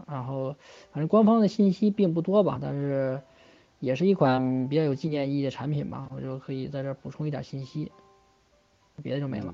[0.07, 0.55] 然后
[0.93, 3.21] 反正官方的信息并不多吧，但是
[3.81, 7.91] 也是一款比较有纪念意义的产品吧，我就可以在这补充一点信息，
[9.03, 9.53] 别的就没了。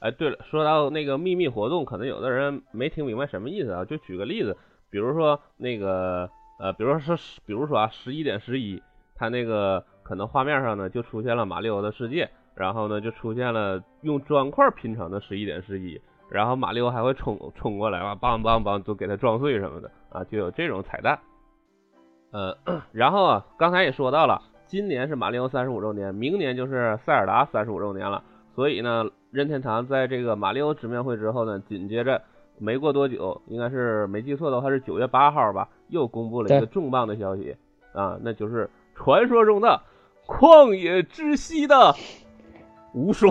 [0.00, 4.58] 哎，对了，说到那个秘密活动，可能有的人没听明白什么意思啊，就举个例子，
[4.90, 6.30] 比如说那个。
[6.58, 8.82] 呃，比如说是，比如说啊，十一点十一，
[9.14, 21.18] 它那个可能画面上呢就出现了马里奥的世界，然后呢就出现了用砖块拼成的十一点十一，然后马里奥还会冲冲过来啊，梆梆梆都给他撞碎什么的啊，就有这种彩蛋。
[22.30, 22.56] 呃，
[22.92, 28.22] 然后啊，刚才也说到了，今年是马里奥三十五周年，明年就是塞尔达三十五周年了，
[28.54, 32.22] 所以呢，任天堂在这个马里奥直面会之后呢，紧接着。
[32.58, 37.56] 没过多久，应该是没记错的话是九月八号吧，又公布了一个重磅的消息
[37.92, 39.80] 啊，那就是传说中的
[40.26, 41.94] 旷野之息的
[42.92, 43.30] 无双，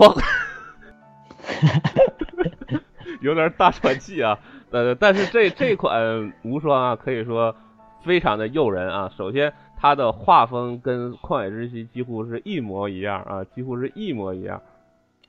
[3.22, 4.40] 有点大喘气啊。
[4.72, 7.56] 呃，但是这这款无双啊，可以说
[8.04, 9.12] 非常的诱人啊。
[9.16, 14.62] 首先，它的画风跟旷野之息几乎是一模一样啊，几乎是一模一样。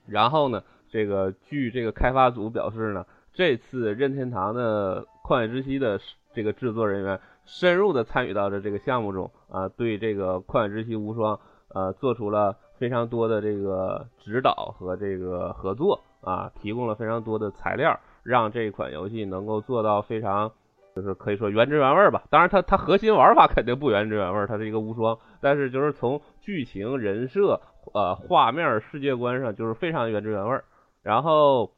[0.07, 3.05] 然后呢，这个据这个开发组表示呢。
[3.39, 6.01] 这次任天堂的《旷野之息》的
[6.37, 11.35] 这个制作人员深入的参与到了这个项目中啊，对这个《旷野之息无双》
[11.69, 20.53] 呃做出了非常多的这个指导和这个合作啊，提供了非常多的材料，让这款游戏能够做到非常
[20.95, 22.25] 就是可以说原汁原味吧。
[22.29, 27.63] 当然，它它核心玩法肯定不原汁原味，它是一个无双，但是就是从剧情、人设、
[27.95, 30.61] 呃画面、世界观上就是非常原汁原味。
[31.03, 31.73] 然后。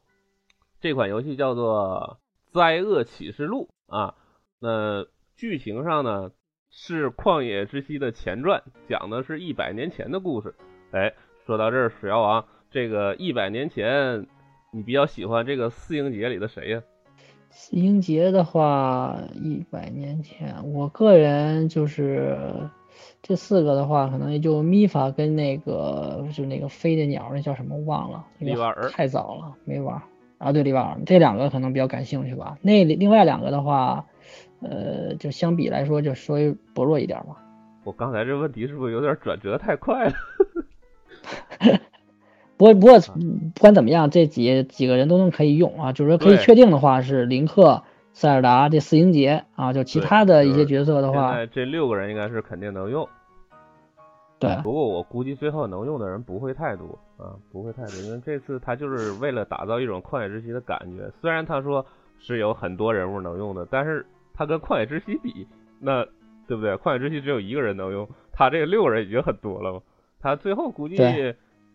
[0.81, 2.17] 这款游戏叫做
[2.53, 4.15] 《灾厄启示录》啊，
[4.61, 6.31] 那剧情上呢
[6.69, 10.53] 是《旷野之息》的前传，讲的是一百年前的故事。
[10.91, 11.13] 哎，
[11.45, 14.27] 说到这儿，水妖王，这个一百年前，
[14.71, 16.81] 你比较喜欢这个四英杰里的谁呀？
[17.51, 22.37] 四英杰的话，一百年前，我个人就是
[23.23, 29.99] 这四个的话，可能也就米法跟那个就那个飞的鸟，那叫什么忘了，利瓦尔太早了没玩
[30.37, 30.51] 啊。
[30.51, 32.57] 对，利瓦尔这两个可能比较感兴趣吧。
[32.61, 34.05] 那另外两个的话，
[34.61, 37.37] 呃，就相比来说就稍微薄弱一点吧。
[37.85, 40.13] 我刚才这问题是不是有点转折太快了？
[42.57, 53.07] 不过不过不管怎么样，这几几个人都能可以用啊，就是说可以确定的话是林克、塞尔达这四英杰啊，就其他的一些角色的话，这六个人应该是肯定能用。
[54.39, 61.09] 对，不过我估计最后能用的人不会太多啊，不会太多，因为这次他就是为了打造一种旷野之息的感觉。
[61.21, 61.85] 虽然他说
[62.19, 64.05] 是有很多人物能用的，但是
[64.39, 65.45] 他跟旷野之息比，
[65.79, 66.03] 那
[66.47, 66.73] 对不对？
[66.77, 69.81] 旷野之息只有一个人能用，他这个六个人已经很多了嘛。
[70.19, 70.97] 他最后估计。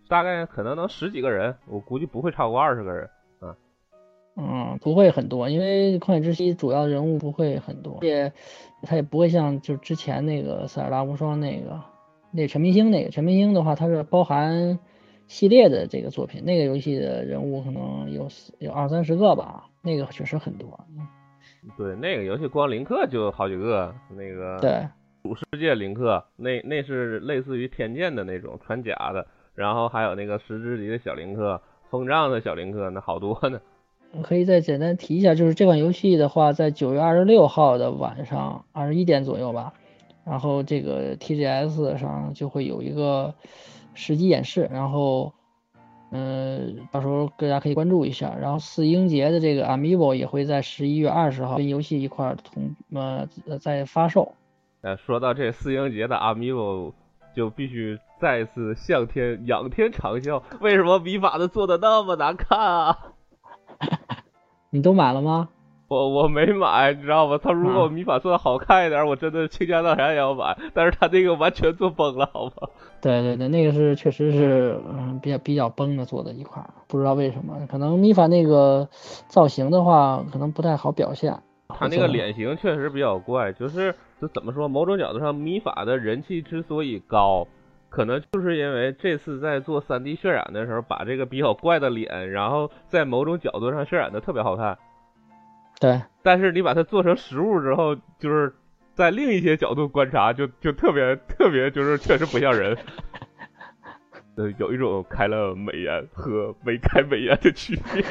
[0.06, 3.08] 大概可能能十几个人，我估计不会超过二十个人，
[3.40, 3.56] 啊，
[4.36, 8.30] 嗯，不会很多，因为旷野之息主要人物不会很多，也
[8.82, 11.80] 他也不会像就之前那个塞尔达无双那个，
[12.32, 14.78] 那全明星那个全明星的话，它是包含
[15.26, 20.68] 系列的这个作品，那个游戏的人物可能有有二三十个吧，那个确实很多。
[21.76, 24.86] 对，那个游戏光林克就好几个，那个对
[25.22, 29.26] 主世界林克，那那是类似于天剑的那种穿甲的。
[29.54, 33.60] 然后还有那个十之敌的小林克，风杖的小林克，那好多呢。
[34.16, 39.72] 我可以再简单提一下，就是这款游戏的话，在九月二十六号的晚上二十一点左右吧，
[40.24, 43.34] 然后这个 TGS 上就会有一个
[43.94, 45.33] 实际演示，然后，
[46.14, 48.34] 嗯，到时候大家可以关注一下。
[48.40, 53.28] 然后四英杰的这个 Amiibo 也会在十一月二十号跟游戏一块同呃
[53.60, 54.34] 在发售。
[54.82, 56.92] 呃，说到这四英杰的 Amiibo。
[57.34, 62.96] 就必须再次向天仰天长啸，为什么米法的做的那么难看啊？
[64.70, 65.48] 你都买了吗？
[65.94, 67.38] 我我没买，你知道吗？
[67.40, 70.56] 他如果米法做的好看一点，我真的倾家荡产也要买。
[70.74, 72.52] 但是他这个完全做崩了，好吗？
[73.00, 78.88] 对对对，那个是确实是嗯比较比较崩的做的一块，不知道为什么，可能米法那个
[79.28, 81.38] 造型的话，可能不太好表现。
[81.68, 87.46] 他那个脸型确实比较怪，就是就怎么说，某种角度上，米法的人气之所以高，
[87.88, 94.78] 可能就是因为这次在做 3D 渲染的时候，把这个比较怪的脸，然后在某种角度上渲染的特别好看。
[95.84, 98.54] 对，但是你把它做成实物之后，就是
[98.94, 102.74] 在另一些角度观察，就就特别特别，就是确实不像人。
[104.36, 108.02] 呃，有一种开了美颜和没开美颜的区别。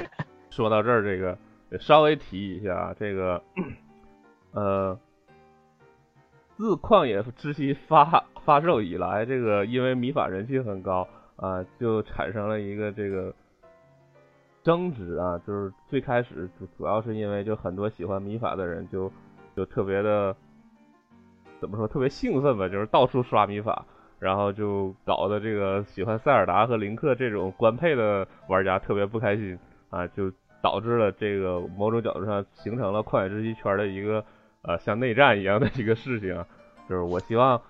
[0.51, 1.35] 说到这儿，这个。
[1.79, 3.41] 稍微提一下这个，
[4.51, 4.99] 呃，
[6.55, 13.33] 自旷野之息发发售以来，这个因为米法人气很高啊，就产生了一个这个
[14.63, 19.11] 争执啊，就是最开始主主要是因为就很多喜欢米法的人就
[19.55, 20.35] 就特别的
[21.59, 23.85] 怎么说特别兴奋吧，就是到处刷米法，
[24.19, 30.31] 然后就搞得这个喜欢塞尔达和林克这种官配的玩家特别不开心啊，就。
[30.63, 34.23] 导致了这个某种角度上形成了旷野之息圈的一个
[34.61, 36.33] 呃像内战一样的一个事情，
[36.87, 37.61] 就是我希望，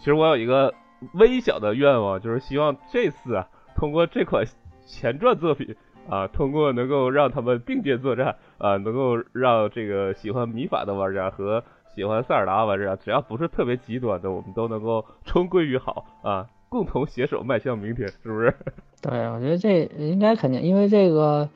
[0.00, 0.74] 其实我有一个
[1.12, 4.44] 微小的愿望，就是希望这次啊通过这款
[4.84, 5.76] 前传作品
[6.10, 11.62] 啊，通过能够让他们并肩作战啊，能够让这个喜欢米法的玩家和
[11.94, 18.54] 喜欢塞尔达玩家，只要不是特别极端的，我们都能够重归于好啊，共同携手迈向明天，是不是？
[19.00, 21.48] 对，我觉得这应该肯定，因为这个。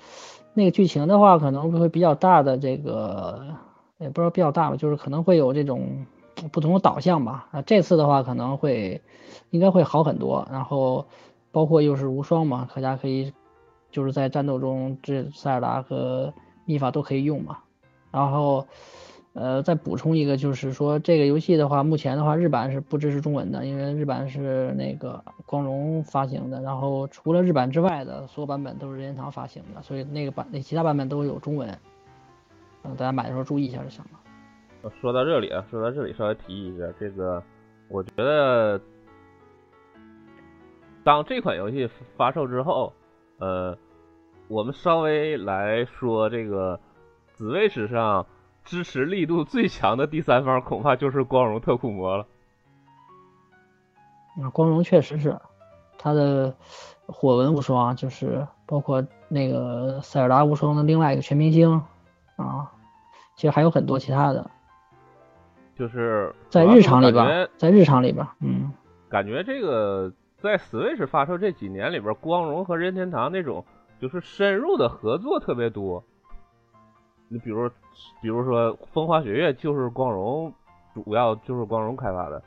[0.56, 3.56] 那个剧情的话，可能会比较大的这个，
[3.98, 6.06] 也不知道比较大吧，就是可能会有这种
[6.52, 7.48] 不同的导向吧。
[7.50, 9.02] 啊，这次的话可能会
[9.50, 10.46] 应该会好很多。
[10.52, 11.06] 然后
[11.50, 13.32] 包括又是无双嘛，大家可以
[13.94, 16.34] 就是在战斗中，这塞尔达和
[16.66, 17.60] 秘法都可以用嘛。
[18.10, 18.66] 然后。
[19.36, 31.68] 呃，再补充一个，就是说这个游戏的话，目前的话，日版是不支持中文的，因为日版是那个光荣发行的，然后除了日版之外的所有版本都是任天堂发行的，所以那个版那其他版本都有中文，
[32.84, 34.90] 嗯，大家买的时候注意一下就行了。
[35.00, 37.42] 说到这里啊，说到这里稍微提一下，这个
[37.88, 38.80] 我觉得，
[41.02, 42.92] 当这款游戏发售之后，
[43.40, 43.76] 呃，
[44.48, 46.80] 我们稍微来说这个
[47.32, 48.26] 紫薇史上。
[48.64, 52.26] 支持力度最强的第三方恐怕就是光荣特库摩了。
[54.38, 55.38] 那光荣确实是，
[55.98, 56.54] 他的
[57.06, 61.72] 火纹无双就是包括那个塞尔达无双的另外一个全明星
[62.36, 62.72] 啊，
[63.36, 64.50] 其实还有很多其他的。
[65.76, 68.72] 就是在日常里边，在日常里边，嗯，
[69.10, 73.62] 感觉这个在 Switch 发售这几年里边，光荣和任天堂那种
[74.04, 76.04] 就是深入的合作特别多。
[77.28, 77.66] 你比如，
[78.20, 80.52] 比如说《风花雪月》就是光荣，
[80.92, 82.42] 主要就是光荣开发的。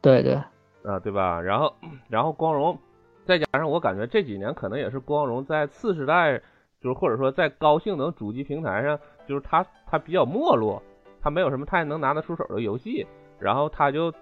[0.00, 0.34] 对对，
[0.82, 1.40] 啊，对吧？
[1.40, 1.72] 然后
[2.08, 2.76] 然后光荣，
[3.24, 6.36] 再加上我感觉这几年可能也是光荣在次时代，
[6.80, 10.82] 就是或者说在高性能主机平台上，就是它它比较没落，
[11.20, 13.06] 它没有什么太能拿得出手的游戏，
[13.38, 14.12] 然后它就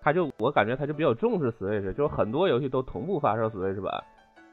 [0.00, 4.02] 它就我感觉它就比较重视 Switch，就是很多游戏都同步发售 Switch 版，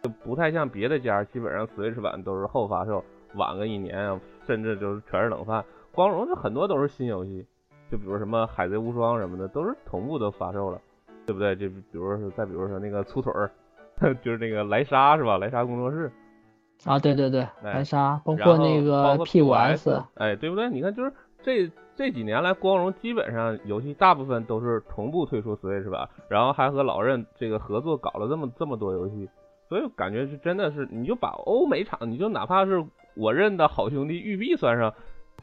[0.03, 3.01] 就不太像别的家，基本上 Switch 版都是后发售，
[3.35, 5.63] 晚个一年，甚至就是全是冷饭。
[5.93, 7.45] 光荣这很多都是新游戏。
[7.89, 10.81] 就比如什么海贼无双什么的，都是同步都发售了，
[11.25, 11.55] 对不对？
[11.55, 13.49] 就比如说，再比如说那个粗腿儿，
[14.21, 15.37] 就是那个莱莎是吧？
[15.37, 16.11] 莱莎工作室
[16.83, 20.69] 啊，对对对，莱莎，包括那个 P 五 S，哎，对不对？
[20.69, 29.29] 你看，就是这这几年来，光荣基本上游戏大部分都是同步推出 Switch 版，然后还和老任这个合作搞了这么这么多游戏，
[29.69, 32.83] 所以感觉是真的是，你就把欧美厂，你就哪怕是
[33.15, 34.93] 我认的好兄弟育碧算上。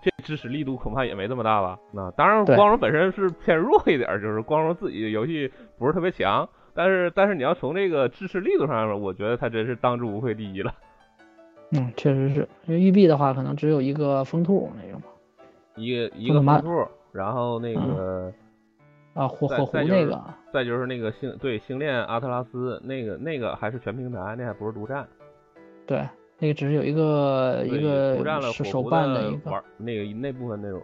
[0.03, 1.79] 这支持力度恐怕也没这么大吧？
[1.93, 6.49] 那当然，光荣本身是偏弱一点，就是光荣自己的游戏不是特别强。
[6.73, 10.73] 但是，但是你要从这个支持力度上面，我觉得他真是当之无愧第一了。
[11.73, 15.03] 嗯，确实是因为育碧的话，可能只有一个风兔那个嘛，
[15.77, 18.33] 一个一个风兔，然后那个
[19.15, 25.07] 啊火火狐那个，再就是那个星对星链阿特拉斯那个那个还是全平台，那还不是独占。
[25.87, 26.07] 对。
[26.43, 30.81] 那个只是有一个一个独占了手办的一个那个那部分内容。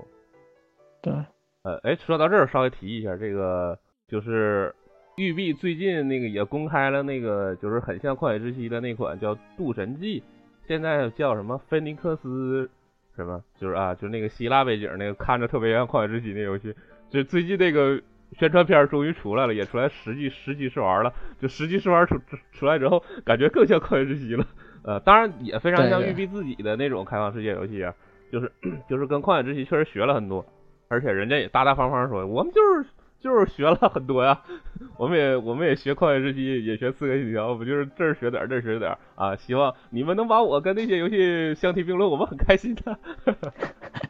[1.00, 1.14] 对，
[1.62, 4.74] 呃，哎，说到这儿，稍微提一下，这个就是
[5.16, 10.20] 育碧最近那个也公开了那个，就是很像旷野之息的那款叫《渡神记》，
[10.68, 12.68] 现在叫什么菲尼克斯
[13.14, 16.74] 什么，就是啊，就那个希腊背景那个看着特别像旷野之息那游戏，
[17.08, 17.98] 就最近那个
[18.38, 22.18] 宣传片终于出来了，也出来实际实际试玩了，就实际试玩出
[22.52, 24.46] 出来之后，感觉更像旷野之息了。
[24.84, 27.92] 呃，当然也非常像育碧自己的那种开放世界游戏啊，
[28.30, 28.52] 就是
[28.88, 30.46] 就是跟旷野之息确实学了很多，
[30.88, 34.40] 而且人家也大大方方说，我们就是就是学了很多呀，
[34.96, 42.96] 我们也我们也学旷野之息，也学刺客信条，我们就是这儿学点，这儿学点啊，希望你们能把我跟那些游戏相提并论，我们很开心的。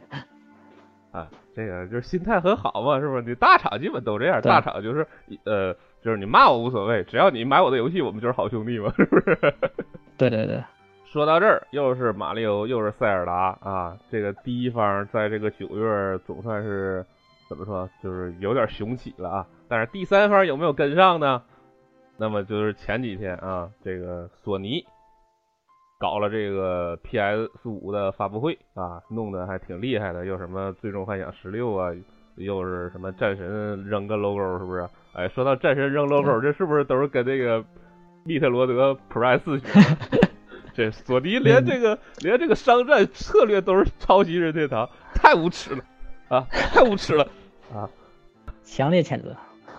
[1.63, 3.21] 啊，这个就是心态很好嘛，是不是？
[3.23, 5.05] 你大厂基本都这样，大厂就是
[5.43, 9.37] 呃，就是你骂我无所谓，只要你买我的游戏，我们就是好兄弟嘛，是不是？
[10.17, 10.63] 对对对，
[11.05, 13.97] 说到这儿，又是马里欧，又是塞尔达啊！
[14.09, 17.05] 这个第一方在这个九月总算是
[17.49, 19.47] 怎么说，就是有点雄起了啊。
[19.67, 21.41] 但是第三方有没有跟上呢？
[22.17, 24.83] 那么就是前几天啊，这个索尼
[25.97, 31.91] 搞了这个 PS 五的发布会啊，弄得还挺厉害的，又什么最终幻想十六啊，
[32.35, 34.87] 又是什么战神扔个 logo，是不是？
[35.13, 37.63] 哎，说到战神扔 logo，这是不是都是跟这个？
[38.23, 39.61] 密特罗德 Price
[40.75, 45.81] 这索尼连这个连这个商战策略都是抄袭任天堂，太无耻了
[46.27, 46.45] 啊！
[46.51, 47.25] 太无耻了
[47.73, 47.89] 啊！
[48.65, 49.33] 强烈谴责，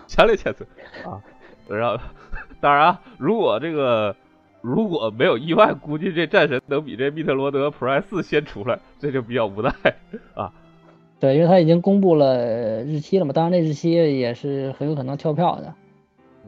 [0.07, 0.65] 强烈谴责
[1.07, 1.21] 啊！
[1.69, 2.03] 然后，
[2.59, 4.15] 当然，如果这个
[4.61, 9.71] 如果没有意外，估计这战神能比这密特罗德 Price 先出来，这就比较无奈
[10.35, 10.51] 啊。
[11.19, 15.73] 对，因为他已经公布了日期了嘛，当然那日期也是很有可能跳票的。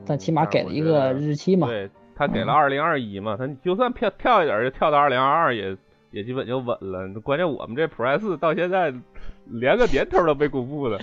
[0.05, 5.77] 但起码给了一个日期嘛，对他给了二零二一嘛，他就算跳跳一点，就跳到二零二二也
[6.11, 7.07] 也基本就稳了。
[7.21, 8.93] 关键我们这 Press 到现在
[9.45, 10.97] 连个年头都没公布呢，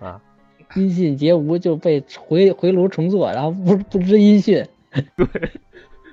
[0.00, 0.20] 啊，
[0.76, 4.66] 音信皆无就被回回炉重做，然后不不知音讯，
[5.16, 5.26] 对，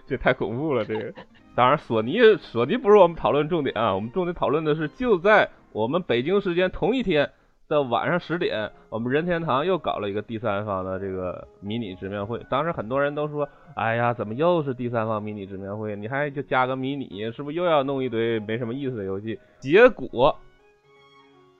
[0.09, 0.83] 这太恐怖了。
[0.83, 1.13] 这个
[1.55, 7.29] 当然索尼索尼不是我们讨论重点啊，我们重点讨论的是就在我们北京时间同一天。
[7.69, 12.43] 的晚上十点，我们任天堂又搞了一个第三方的这个迷你直面会。
[12.49, 13.47] 当时很多人都说
[13.77, 15.95] ：“哎呀，怎么又是第三方迷你直面会？
[15.95, 20.35] 你还就加个迷你，是不是又要弄一堆没什么意思的游戏？”结果，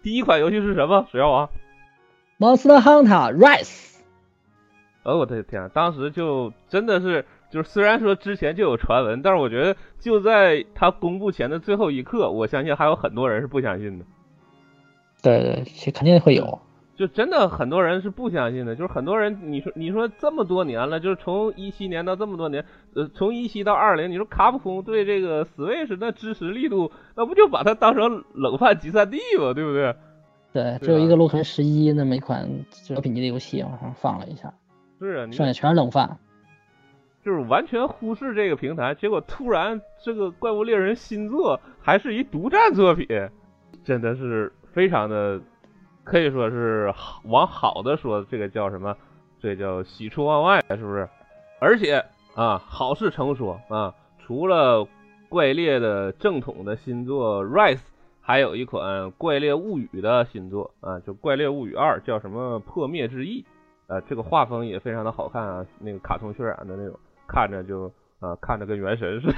[0.02, 1.06] 第一款游戏是什么？
[1.12, 1.48] 水妖王
[2.40, 4.00] ，Monster Hunter Rise。
[5.04, 5.62] 哦，我的天！
[5.62, 14.06] 啊当时就真的是，就是虽然说之前就有传闻，但是我觉得就在他公布前的最后一刻，我相信还有很多人是不相信的。
[15.22, 16.60] 对对，其肯定会有，
[16.96, 29.54] 就真的很多人是不相信的，就是很多人，你说你说这么多年了，就是从一七年到这么多年，呃，从一七到二零，你说卡普空对这个 Switch 那支持力度，那不就把它当成冷饭集散地吗？
[29.54, 29.96] 对不对？
[30.52, 34.54] 对，只有一个《洛克十一》那么一款小品级的游戏往上放了一下，
[35.00, 36.18] 是啊，剩下全是冷饭，
[37.24, 43.08] 就是完全忽视这个平台，结果突然这个《怪物猎人》新作还是一独占作品，
[43.84, 44.52] 真的是。
[44.72, 45.42] 非常的
[46.04, 46.94] 可以说是
[47.24, 48.96] 往好的说，这个叫什么？
[49.40, 51.10] 这叫喜出望外，是不是？
[51.60, 52.06] 而且
[52.36, 54.88] 啊，好事成说啊，除了
[55.28, 57.82] 怪猎的正统的新作 Rise，
[58.22, 63.44] 还有一款怪猎物语的新作啊，就怪猎物语二，叫什么破灭之翼
[63.88, 66.98] 呃，这个画风也非常的好看啊，那个卡通渲染的那种，
[67.32, 69.36] 看着就啊，看着跟原神似的。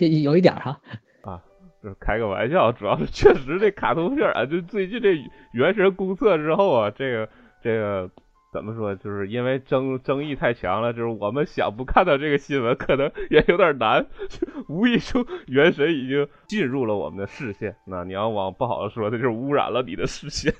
[0.22, 0.80] 有一点哈。
[1.22, 1.42] 啊，
[1.82, 5.14] 就是开个玩笑，主要是确实这卡通片啊，就最近这
[5.52, 7.28] 原神公测之后啊，这个
[7.62, 8.10] 这个。
[8.50, 8.96] 怎么说？
[8.96, 14.06] 就是因为争争议太强了，就是我们想不看到这个新闻，可能也有点难。
[14.70, 17.76] 无意中，原神已经进入了我们的视线。
[17.84, 20.54] 那你要往不好的说，它就是污染了你的视线。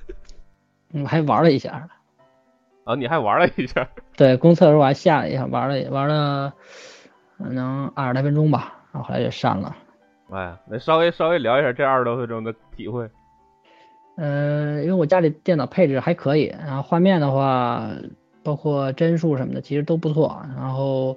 [0.92, 1.88] 我还玩了一下
[2.88, 3.86] 啊，你还玩了一下？
[4.16, 6.54] 对，公测的时候我还下了一下，玩了玩了，
[7.36, 9.76] 可能二十来分钟吧，然后后来就删了。
[10.32, 13.06] 哎，那稍微稍微聊一下这二十多分钟的体会。
[14.16, 17.86] 呃，因为我家里电脑配置还可以，然后画面的话，
[18.42, 20.42] 包括帧数什么的，其实都不错。
[20.56, 21.14] 然后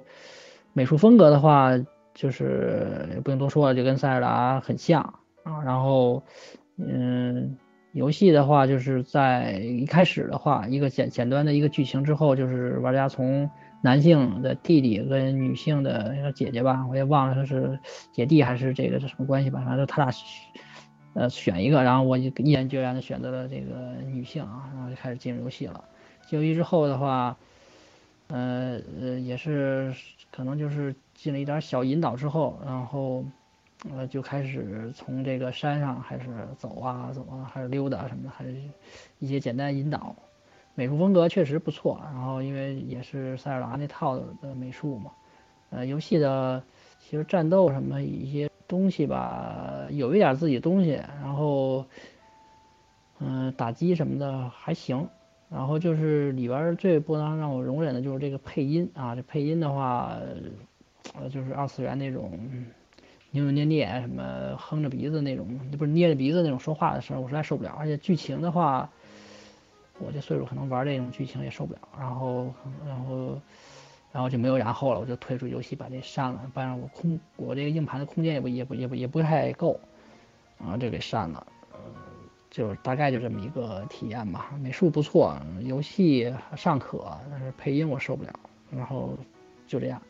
[0.74, 1.70] 美术风格的话，
[2.12, 5.00] 就是也不用多说了，就跟塞尔达很像
[5.42, 5.62] 啊。
[5.64, 6.22] 然后，
[6.76, 7.56] 嗯，
[7.92, 13.48] 游戏的话，就是在一开始的话，一个简简单的一个剧情之后，就是玩家从
[13.82, 17.78] 男性的弟弟跟女性的那个姐姐吧，我也忘了他是
[18.12, 20.12] 姐弟还是这个是什么关系吧，反正他俩。
[21.14, 25.84] 呃，选一个，然后我就毅然决然的选择了这个女性啊，然后就开始进入游戏了。
[26.26, 27.36] 进入游戏之后的话，
[28.28, 29.92] 呃呃，也是
[30.30, 33.26] 可能就是进了一点小引导之后，然后
[33.90, 38.54] 呃就开始从这个山上还是走啊走啊，还是溜达什么的，还是
[39.18, 40.14] 一些简单引导。
[40.74, 45.10] 美术风格确实不错，然后因为也是塞尔达那套的美术嘛，
[45.70, 46.62] 呃，游戏的
[47.00, 48.48] 其实战斗什么一些。
[48.68, 51.84] 东西吧，有一点自己东西，然后，
[53.18, 55.06] 嗯，打击什么的还行，
[55.50, 60.16] 然后就是里边最不能让我容忍的就是这个配音啊，这配音的话，
[61.20, 62.32] 呃，就是二次元那种
[63.32, 67.74] 扭扭捏捏什么哼着鼻子那种，不是捏着鼻子那种说话的声，我实在受不了。
[67.76, 68.88] 而且剧情的话，
[69.98, 72.54] 我这岁数可能玩这种剧情也受不了，然后，
[72.86, 73.40] 然后。
[74.14, 79.80] 然后就没有然后了，我就退出游戏，把这删了，不然我空我这个硬盘的空间也不也不也不也不太够，
[80.60, 81.46] 然后就给删了。
[81.72, 81.78] 呃，
[82.50, 84.52] 就大概就这么一个体验吧。
[84.60, 88.30] 美术不错，游戏尚可，但是配音我受不了。
[88.70, 89.16] 然后
[89.66, 90.02] 就这样。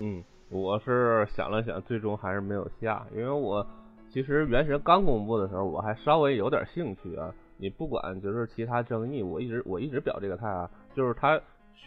[0.00, 3.66] 嗯，我是想了想，最终还是没有下，因为我
[4.08, 7.32] 其实原神刚公布的时候，我还稍微有点兴趣啊。
[7.58, 11.40] 你不管就是其他争议，我一直我一直表这个态啊，就是他。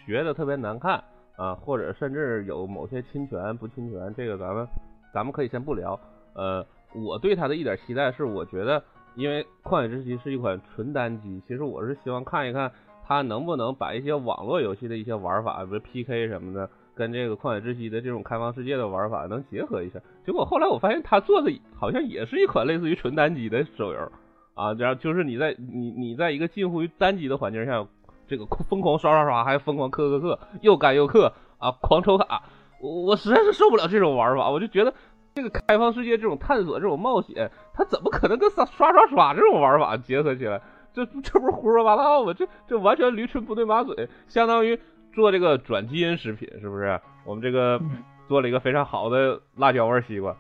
[0.06, 1.04] 学的特别难看
[1.36, 4.66] 啊，或者甚至有某些侵权不侵权，这个咱们
[5.14, 6.00] 咱们可以先不聊。
[6.34, 8.82] 呃，我对它的一点期待是，我觉得
[9.16, 12.72] 因为《旷野之息》是一款纯单机，其实我是希望看一看
[13.06, 16.70] 它能不能把一些网络游戏的一些玩法，比如 PK 什么的，
[17.00, 20.00] 跟这个《旷野之息》的这种开放世界的玩法能结合一下。
[20.26, 24.12] 结果后来我发现，他做的好像也是一款类似于纯单机的手游
[24.54, 27.88] 啊，然后就是你在你你在一个近乎于单机的环境下。
[28.28, 32.44] 这个疯狂刷刷刷，还疯狂氪氪氪，又干又氪啊，狂抽卡，
[32.80, 34.52] 我我实在是受不了这种玩法。
[34.52, 34.94] 我就觉得
[35.34, 40.62] 这个开放世界这种探索、这种冒险，它怎么可能跟刷刷刷刷这种玩法结合起来？
[40.94, 42.32] 这这不是胡说八道吗？
[42.36, 44.80] 这这完全驴唇不对马嘴，相当于
[45.14, 47.00] 做这个转基因食品，是不是？
[47.26, 47.82] 我们这个
[48.28, 50.36] 做了一个非常好的辣椒味西瓜，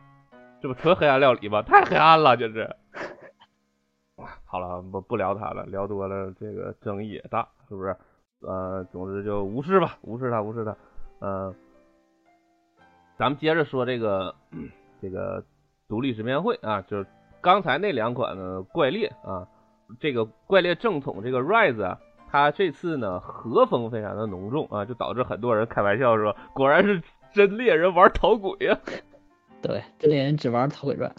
[0.61, 1.61] 这不纯黑暗料理吗？
[1.61, 2.75] 太黑暗了，就是。
[4.45, 7.95] 好了，不不聊他了，聊多了这个争议也大，是不是？
[8.41, 10.75] 呃，总之就无视吧，无视他，无视他。
[11.21, 11.53] 嗯，
[13.17, 14.33] 咱们接着说这个
[15.01, 15.43] 这个
[15.87, 17.05] 独立直面会啊，就是
[17.41, 19.47] 刚才那两款呢怪猎啊，
[19.99, 21.99] 这个怪猎正统这个 Rise 啊，
[22.31, 27.01] 它这次呢和风非常的浓重啊，就导致很多人开玩笑说，果然是
[27.33, 28.77] 真猎人玩讨鬼呀。
[29.61, 31.11] 对，真猎人只玩讨鬼传。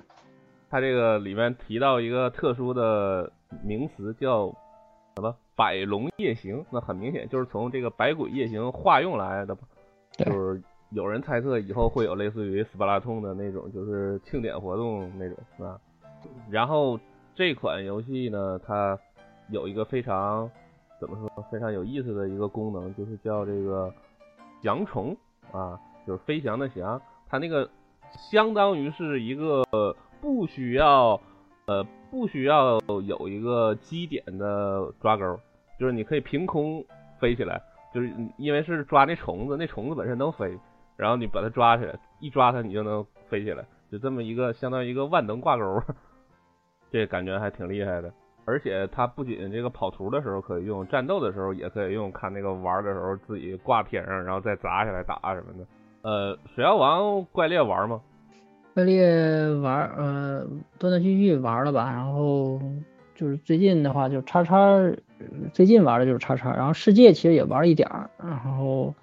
[0.70, 3.30] 他这个里面提到一个特殊的
[3.64, 4.46] 名词，叫
[5.16, 6.64] 什么“百龙夜行”？
[6.70, 9.62] 那很明显就是从这个“百鬼夜行”化用来的吧？
[10.16, 15.36] 就是有人猜测以后会有类似于斯巴拉通的那种，就是庆典活动那种
[15.66, 15.76] 啊。
[16.48, 16.98] 然后
[17.34, 18.96] 这款游戏呢，它
[19.48, 20.48] 有一个非常
[21.00, 23.92] 怎么说非常有意思的一个功能，就是叫这个
[24.62, 25.16] “翔虫”
[25.50, 27.00] 啊，就是飞翔的翔。
[27.28, 27.68] 它那个
[28.30, 29.64] 相当于是一个。
[30.22, 31.18] 不需要，
[31.64, 35.40] 呃，不需要有一个基点的抓钩，
[35.78, 36.84] 就是你可以凭空
[37.18, 37.58] 飞起来，
[37.94, 40.58] 就是因为是抓那虫子，那虫子本身能飞，
[40.98, 45.82] 然后你把它抓起来，一抓它你就能飞起来，就这么一个相当于一个万能挂钩，
[46.92, 48.12] 这感觉还挺厉害的。
[48.44, 55.66] 而且它不仅这个跑图的时候可以用，战斗的时候也可以用，看那个玩的时候自己挂天上，然后再砸下来打什么的。
[56.02, 58.00] 呃，水妖王怪猎玩吗？
[58.74, 60.46] 怪猎玩，呃，
[60.78, 62.60] 断断续续玩了吧，然后
[63.14, 64.56] 就是最近的话，就叉叉
[65.52, 68.94] 最近玩的就是叉叉，然后世界其实也玩一点，然后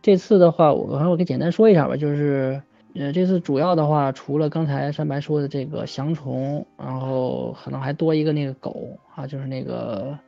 [0.00, 2.62] 这次的话，我我给简单说一下吧，就是
[2.98, 10.18] 呃这次主要的话，除了刚才山白说的这个降虫，然后可能还多一个那个狗啊，就是那个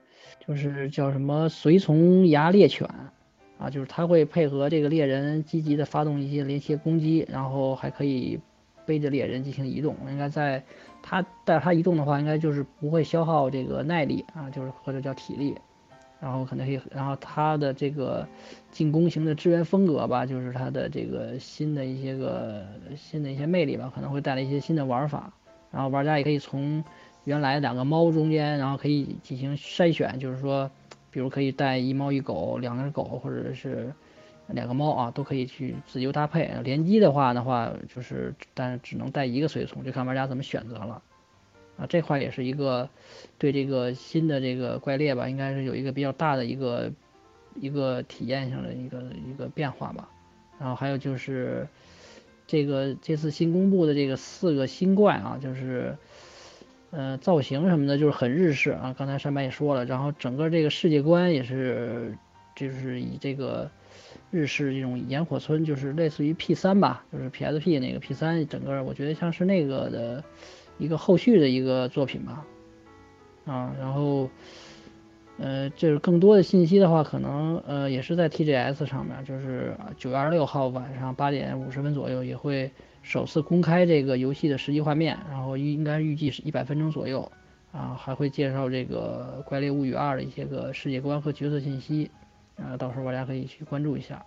[0.47, 2.89] 就是叫什么随从牙猎犬
[3.59, 8.41] 啊，就是它会配合这个猎人积极的发动一些连续攻击，然后还可以
[8.87, 10.63] 背着猎人进行移动，应该在。
[11.03, 15.57] 它带它移动的话，应该就是不会消耗这个耐力啊，就是或者叫体力，
[16.21, 18.27] 然后可能可以，然后它的这个
[18.71, 22.65] 进攻型的支援风格吧，就是它的这个新的一些个
[22.97, 25.33] 新的一些魅力吧，可能会带来一些新的玩法，
[25.71, 26.85] 然后玩家也可以从
[27.25, 30.71] 原来两个猫中间，然后可以进行筛选，就是说，
[31.11, 33.93] 比如可以带一猫一狗，两只狗或者是。
[34.53, 41.01] 两个猫啊都可以去自由搭配，联机的话的话就是，但是只能带一个随从，就看玩家怎么选择了。
[41.81, 42.89] 啊，这块也是一个
[43.39, 46.93] 对这个新的这个怪猎吧，应该是有一个比较大的一个
[47.55, 50.09] 一个体验上的一个一个变化吧。
[50.59, 51.67] 然后还有就是
[52.47, 55.97] 这个这次新公布的这个四个新怪啊，就是
[56.91, 58.95] 呃造型什么的，就是很日式啊。
[58.99, 62.17] 刚才山白也说了，然后整个这个世界观也是
[62.55, 63.71] 就是以这个。
[64.33, 70.25] 日式这种萤火村就是类似于 P 三吧，就是 PSP 那个 P 三，整个我觉得像是那个的
[70.81, 72.45] 一个后续的一个作品吧。
[73.47, 74.29] 啊，然后，
[75.39, 82.71] 呃，就是更多的信息的话，可能呃也是在 TGS 上面，就是九月二十六号晚上八点五十分左右也会
[83.03, 87.31] 首次公开这个游戏的实际画面，然后应该预计是一百分钟左右，
[87.73, 92.11] 啊，还会介绍这个《怪猎物语二》的一些个世界观和角色信息。
[92.57, 94.23] 啊，到时候大家可以去关注一下。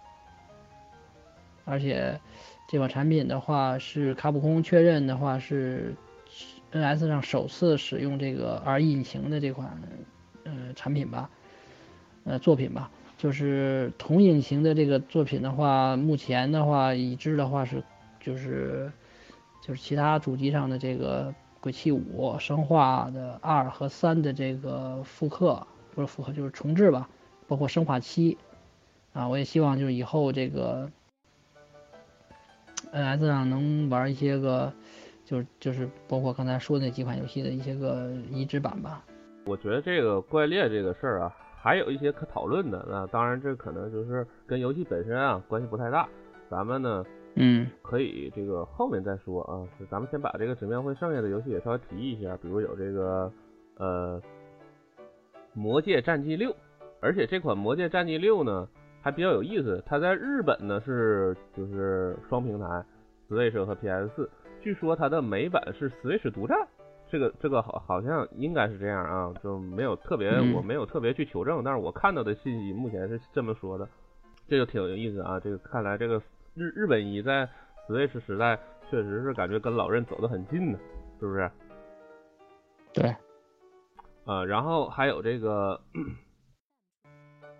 [1.66, 2.20] 而且
[2.68, 5.94] 这款产品的话，是卡普空确认的话是
[6.74, 9.80] NS 上首次使用这个 R 引擎的这款
[10.44, 11.30] 呃产品吧，
[12.26, 12.90] 呃作品吧。
[13.18, 17.82] 就是同引擎的这个作品的话，目前的话已知的话是
[18.20, 18.92] 就是
[19.62, 25.66] 就是其他主机上的这个鬼泣五、生化的二和三的这个复刻，
[25.96, 27.08] 不是复刻就是重置吧。
[27.48, 28.38] 包括生化七，
[29.14, 30.92] 啊，我也希望就是以后这个
[32.92, 34.74] NS 上能玩一些个，
[35.34, 39.04] 就是就是包括刚才说的那几款游戏的一些个移植版吧。
[39.46, 42.86] 我觉得这个怪猎这个事儿啊，还有一些可讨论的。
[42.88, 46.08] 那当然，这可能就是跟游戏本身啊关系不太大。
[46.52, 47.04] 咱们呢，
[47.34, 49.66] 嗯，可以这个后面再说啊。
[49.80, 53.32] 是咱们先把这个纸面会剩下的游戏也稍微提一下，比如有这个
[53.78, 54.22] 呃
[55.54, 56.52] 《魔界战记六》。
[57.02, 58.70] 而且这款《魔界战记六》呢
[59.02, 62.86] 还比较有意思，它在日本呢是就是双平台
[63.28, 64.30] ，Switch 和 PS 四。
[64.64, 66.58] 据说它的美版是 Switch 独占，
[67.12, 73.86] 这个这个好好像应该是这样啊，就没有特别我没有特别去求证，但是我看到的信息目前是这么说的，
[74.48, 75.38] 这就挺有意思啊。
[75.38, 76.22] 这个看来这个
[76.56, 77.46] 日日本一在
[77.88, 78.58] Switch 时代
[78.90, 80.80] 确实是感觉跟老任走得很近呢，
[81.20, 81.52] 是不是？
[82.94, 83.16] 对，
[84.24, 85.80] 啊，然后还有这个。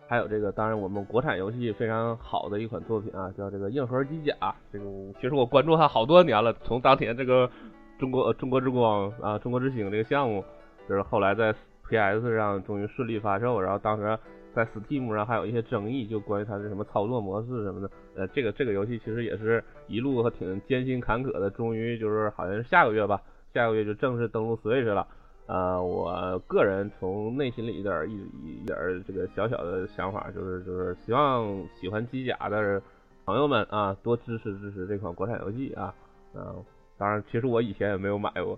[0.08, 4.36] 还有这个，当然我们国产游戏非常好的一款作品啊，叫这个硬核机甲。
[4.72, 4.86] 这个
[5.20, 7.50] 其实我关注它好多年了，从当年这个
[7.98, 10.44] 中国中国之光啊，中国之星这个项目，
[10.88, 11.54] 就是后来在
[11.90, 14.18] PS 上终于顺利发售，然后当时
[14.54, 17.90] 在 Steam 上还有一些争议，就关于它的什么操作模式什么的。
[18.16, 23.20] 呃，这个这个游戏其实也是一路挺艰辛坎坷的，终于就是好像是下个月吧，
[23.54, 25.08] 下个月就正式登陆 Switch 了。
[25.46, 28.16] 呃，我个人从内心里一点一
[28.62, 32.82] 一点这个小小的想法，就是就是希望喜欢机甲的
[33.26, 35.94] 朋友们啊，多支持支持这款国产游戏啊。
[36.34, 36.64] 嗯，
[36.98, 38.58] 当然，其实我以前也没有买过。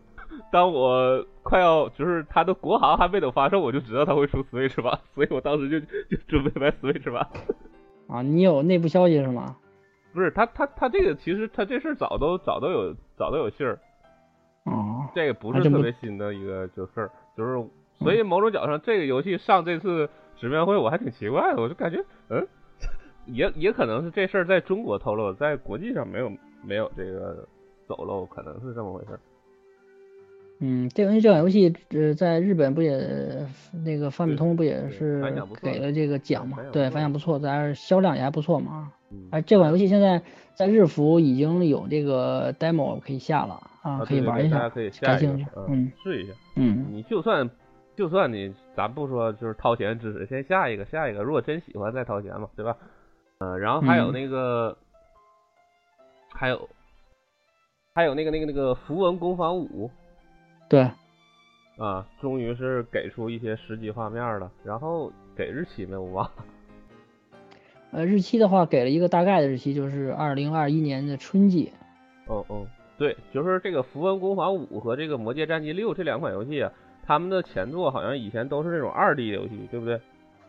[0.52, 7.30] 当我快要就是它的国行还没等发售，我就知道它会出 Switch 吧，所以我当时就就准备买 Switch 吧。
[8.08, 9.58] 啊，你有内部消息是吗？
[10.14, 13.80] 不是，他他他这个其实他这事儿早都早都有早都有信儿。
[14.66, 17.68] 哦，这个不是特别新的一个就事儿，就是
[18.00, 22.48] 所以某种角度上，这个游戏上这次直面会我还挺奇怪的，我就感觉，嗯，
[23.28, 26.32] 也也可能是这事儿在中国透露，在国际上没有
[26.64, 27.48] 没有这个
[27.88, 29.20] 走漏，可能是这么回事。
[30.60, 33.46] 嗯，这个这款游戏呃在日本不也
[33.84, 35.22] 那个范米通不也是
[35.62, 36.58] 给了这个奖嘛？
[36.72, 38.92] 对，反响不错，咱销量也还不错嘛。
[39.30, 40.22] 哎，这款游戏现在
[40.56, 43.70] 在日服已经有这个 demo 可以下了。
[43.86, 47.48] 啊，可以玩一下，大家可以感兴趣，嗯，试一下，嗯，你就算
[47.96, 52.76] 就算你咱不说就是掏钱支持，先下一个下一个，如果真喜欢再掏钱嘛，对吧？
[53.38, 54.76] 嗯，然后还有那个，
[56.34, 56.68] 还有
[57.94, 59.92] 还有那个那个那个符文攻防五，
[60.68, 60.90] 对，
[61.78, 64.52] 啊，终于是给出一些实际画面了。
[64.64, 66.28] 然后给日期没有忘。
[67.92, 71.72] 呃，日期的话给了一个大概的日期，就是二零二一年的春季。
[72.26, 72.66] 哦哦，
[72.98, 76.72] 对，就是这个《符文攻防五》和这个《魔界战记六》这两款游戏啊，
[77.06, 80.00] 他们的前作好像以前都是那种二 D 游戏，对不对？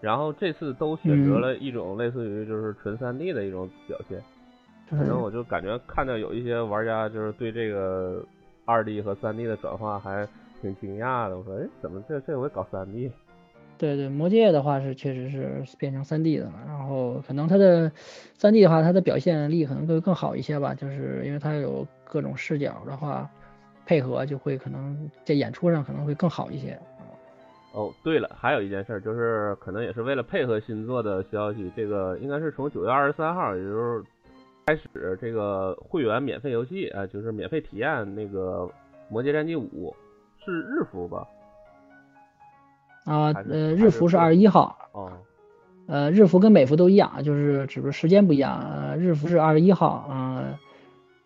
[0.01, 4.22] 然后这次都选择了一种类似于就是纯三 D 的一种表现。
[4.88, 8.24] 反正我就感觉看到有一些玩家就是对这个
[8.64, 10.28] 二 D 和三 D 的转化还
[10.61, 11.36] 挺惊讶的。
[11.36, 13.11] 我说，哎，怎么这这回搞三 D？
[13.79, 17.93] 对对，魔戒的话是确实是变成三 D 的了，然后可能它的
[18.39, 23.31] 三 D 的话，它的表现力可能会更好一些吧，就是因为它有各种视角的话，
[23.85, 26.79] 配合就会可能在演出上可能会更好一些。
[27.72, 34.03] 哦，对了，还有一件事就是可能也是为了配合新作的消息，这个应该是从九月二十三号，也就是
[34.64, 34.89] 开始
[35.20, 38.62] 这个会员免费游戏啊，就是免费体验那个
[39.11, 39.95] 《魔界战记五》，
[40.45, 41.29] 是日服吧？
[43.07, 44.76] 啊，呃，日服是二十一号。
[44.92, 45.11] 哦。
[45.88, 48.61] 呃，日服跟美服都一样，就是只不过时间不一样。
[48.61, 50.54] 呃，日服是二十一号，嗯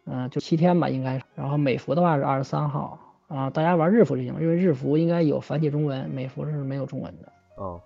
[0.05, 1.19] 嗯，就七天吧，应该。
[1.35, 2.99] 然后美服的话是二十三号。
[3.29, 7.33] 啊，大家玩日服就行，因为日服应该有繁体中文，美服是没有中文的。
[7.57, 7.81] 哦，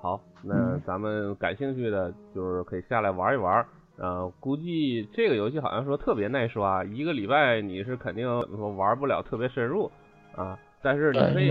[0.00, 3.66] 好，那咱们感兴趣的就是可以下来玩一玩。
[3.96, 8.24] 呃，估计这个游戏好像说特别耐刷，一个礼拜你是肯定
[8.56, 9.90] 说玩不了特别深入
[10.36, 11.50] 啊，但是你可以。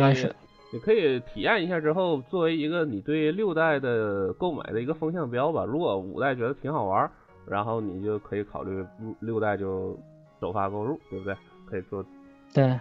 [0.72, 5.66] 你可以体验一下之后，作为一个你对六代的购买的一个风向标吧。
[5.66, 7.10] 如果五代觉得挺好玩，
[7.48, 8.86] 然后你就可以考虑
[9.20, 9.98] 六代就
[10.40, 11.36] 首发购入，对不对？
[11.66, 12.06] 可以做。
[12.54, 12.80] 对。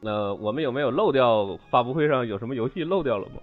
[0.00, 3.34] 那我们有没有漏掉发布会上有什么游戏漏掉了吗？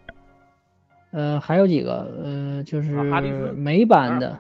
[1.12, 2.92] 呃，还有几个，呃，就是
[3.54, 4.40] 美版的，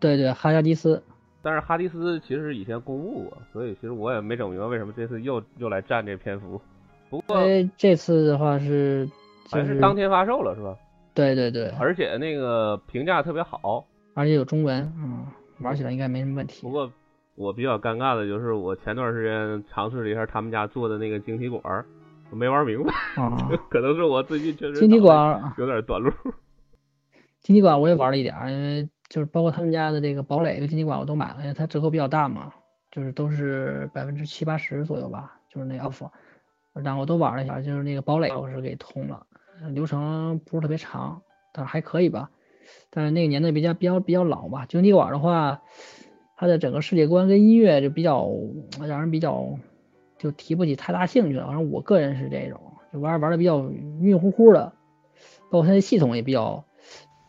[0.00, 1.02] 对对，哈加迪斯。
[1.42, 6.60] 但是哈迪斯其实以前公布过，所以其实我也没整明白为什么这次又又来占这篇幅。
[7.10, 7.36] 不过
[7.76, 9.08] 这次的话是，
[9.50, 10.76] 还是当天发售了是吧？
[11.14, 13.84] 对对对，而且那个评价特别好，
[14.14, 15.26] 而且有中文，嗯，
[15.60, 16.62] 玩起来应该没什么问题。
[16.62, 16.90] 不过
[17.34, 21.84] 我比较尴尬的就是我前段时间尝试了一下他们家做的那个晶体管，
[22.30, 26.12] 我没玩明白， 啊可能是我最近确实晶体管有点短路。
[27.40, 32.52] 晶体管我也玩了一点，因为就是包括他们家的这个堡垒的晶体管我都买了，因为它折扣比较大嘛，
[32.90, 36.10] 就是都是百分之七八十左右吧，就是那 offer。
[36.82, 39.26] 然后我都玩了一下，就是那个堡垒我是给通了，
[39.72, 41.22] 流程不是特别长，
[41.52, 42.30] 但是还可以吧。
[42.90, 44.66] 但是那个年代比较比较比较老吧。
[44.66, 45.62] 晶体管的话，
[46.36, 48.28] 它的整个世界观跟音乐就比较
[48.80, 49.58] 让人比较
[50.18, 51.46] 就提不起太大兴趣了。
[51.46, 52.60] 反正我个人是这种，
[52.92, 53.68] 就玩玩的比较
[54.00, 54.72] 晕乎乎的，
[55.50, 56.64] 包括它的系统也比较，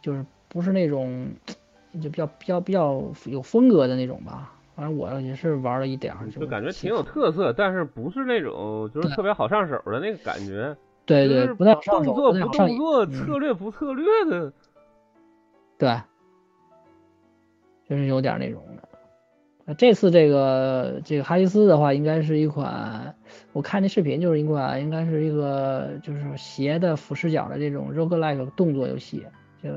[0.02, 1.32] 就是不是那种
[2.02, 4.59] 就比较比较比较有风格的那种吧。
[4.80, 10.74] 反正我也是玩了一点儿，就感觉挺有特色，但是不是那种就是特别好上手的那个感觉。
[11.06, 14.54] 对对，不太动作不动作，策略不策略的。
[15.78, 16.00] 对，
[17.90, 18.88] 就是有点那种的。
[19.66, 23.14] 那这次这个这个哈迪斯的话，应该是一款，
[23.52, 29.26] 我看那视频就是一款，应该是一个就是斜的俯视角的这种 roguelike 动作游戏，
[29.62, 29.70] 就。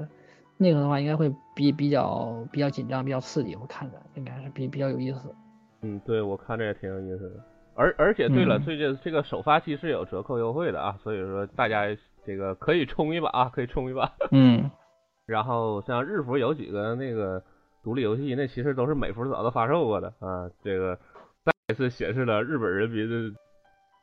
[0.62, 5.34] 那个的话应该会比比较比较紧张，比较刺激，我看着应该是比比较有意思。
[5.82, 7.44] 嗯，对，我看着也挺有意思的。
[7.74, 11.84] 而而且对了，最近这个首发期是有折扣优惠的啊，所以说大家
[12.24, 14.12] 这个可以冲一把啊，可以冲一把。
[14.30, 14.70] 嗯。
[15.26, 17.42] 然后像日服有几个那个
[17.82, 20.98] 独立游戏，那其实都是美服早都发售过的啊，这个
[21.44, 23.34] 再一次显示了日本人民的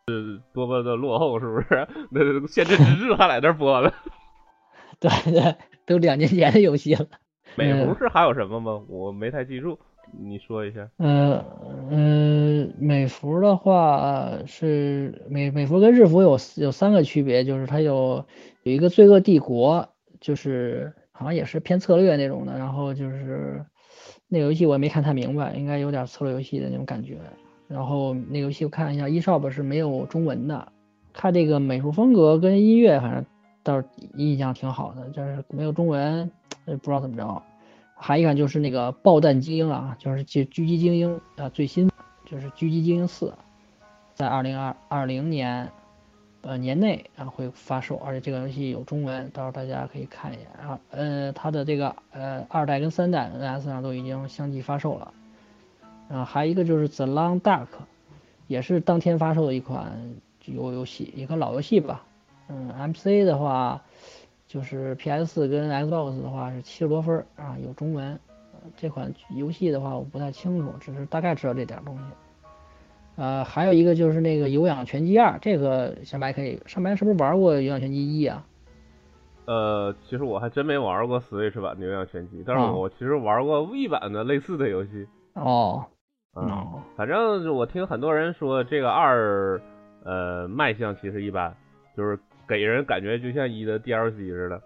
[0.08, 1.88] 是多么的落后，是不是？
[2.10, 3.92] 那限制之日还在那播呢。
[5.02, 5.56] 对对。
[5.86, 7.08] 都两年前的游戏了。
[7.56, 8.80] 美服是还有什么吗？
[8.88, 9.80] 我没太记住，
[10.24, 10.88] 你说一下。
[10.98, 11.44] 呃
[11.90, 18.24] 嗯，美服的话是美美服跟日服有有三个区别，就是它有
[18.62, 19.90] 有一个罪恶帝国，
[20.22, 23.66] 就是好像也是偏策略那种的，然后就是
[24.28, 27.18] 那个游戏我也没看太明白，应该有点策略游戏的那种感觉。
[27.68, 30.72] 然后那游戏我看一下，eShop 是没有中文的。
[31.14, 33.26] 它这个美术风格跟音乐，反正。
[33.70, 36.32] 倒是印象挺好的，就是没有中文，
[36.66, 37.44] 不知道怎么着。
[37.96, 41.88] 还一款就是那个爆弹精英啊，就是狙狙击精英啊，最新
[42.26, 43.32] 就是狙击精英四，
[44.16, 45.70] 在二零二二零年
[46.42, 50.80] 呃年内啊会发售，而且这个游戏有中文，到时候大家可以看一眼啊。
[50.90, 55.14] 呃，它的这个呃二代跟三代 NS 上都已经相继发售了。
[56.10, 57.68] 啊，还一个就是 The Long Dark，
[58.48, 60.16] 也是当天发售的一款
[60.46, 62.06] 游游戏，一个老游戏吧。
[62.50, 63.82] 嗯，MC 的话，
[64.48, 68.20] 就是 PS 跟 Xbox 的话是七十多分啊，有中文。
[68.76, 72.04] 这款游戏的话我不太清楚，只是大概知道这点东西。
[73.16, 78.46] 呃，还有一个就是那个有氧拳击二，这个小白可以，上白是不是玩过有氧拳击一啊？
[79.46, 85.08] 呃，其实我还真没玩过 Switch 版的有氧拳击，但是我其实玩过 V 版的类似的游戏。
[85.34, 85.86] 哦，
[86.34, 89.60] 哦，反正我听很多人说这个二，
[90.04, 91.56] 呃，卖相其实一般，
[91.98, 92.20] 就是
[92.50, 94.60] 给人感觉就像一的 DLC 似的。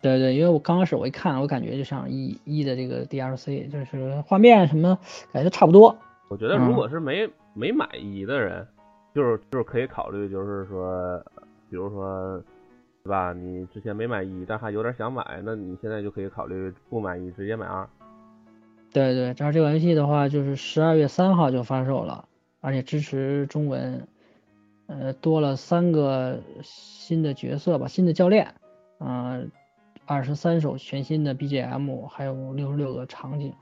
[0.00, 4.98] 对对，因为我刚开始我一看，我感觉就像一一的这个 DLC，就是画面什么
[5.32, 5.94] 感觉差不多。
[6.28, 8.66] 我觉得如果是没没买一的人，
[9.14, 11.22] 就是就是可以考虑，就是说，
[11.68, 12.42] 比如说，
[13.04, 13.32] 对吧？
[13.32, 17.88] 你之前没买一，但还有点想买，那你现在就可以考虑不买一，直接买二。
[18.92, 22.26] 对对，然后这款游戏的话，就是十二月三号就发售了，
[22.60, 24.06] 而且支持中文，
[24.88, 28.54] 呃，多了三个新的角色吧，新的教练，
[29.00, 29.50] 嗯，
[30.04, 33.52] 二十三首全新的 BGM，还有六十六个场景。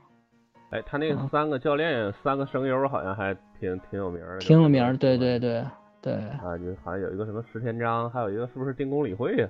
[0.69, 5.63] 哎，他那三个教练，三个声优好像还挺挺有名的，挺有名，对对对
[6.01, 6.13] 对。
[6.13, 9.47] 啊，就好像有一个什么石田章，还有一个是不是定宫理会呀？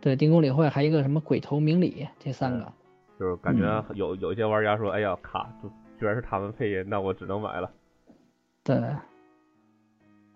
[0.00, 2.72] 对，定宫理会，还一个什么鬼头明里，这三个。
[3.18, 5.68] 就是感觉有有一些玩家说，哎呀，卡，就
[5.98, 7.70] 居然是他们配音，那我只能买了。
[8.62, 8.76] 对。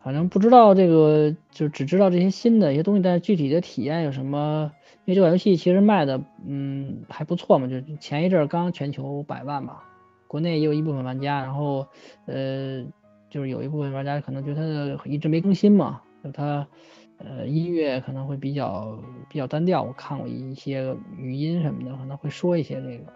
[0.03, 4.73] 反正不知道这个，就只知道这些新的一些东西，但是具体的体验有什么？
[5.05, 9.85] 因为这款游戏其实卖的，嗯，还不错嘛，就前一阵刚全球百万吧。
[10.27, 11.87] 国内也有一部分玩家，然后
[12.27, 12.85] 呃，
[13.29, 16.67] 就是有一部分玩家可能觉得它一直没更新嘛，就它
[17.19, 18.97] 呃音乐可能会比较
[19.29, 19.83] 比较单调。
[19.83, 23.13] 我看过一些语音什么的，可能会说一些这个，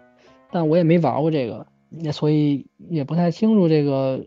[0.51, 4.25] 但我也没玩过这个，那所以也不太清楚这个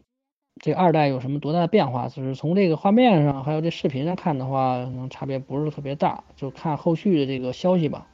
[0.61, 2.09] 这二代有什么多大的变化。
[2.09, 8.07] 就是从这个画面上还有这视频上看的话，可能差别不是特别大，就看后续的这个消息吧。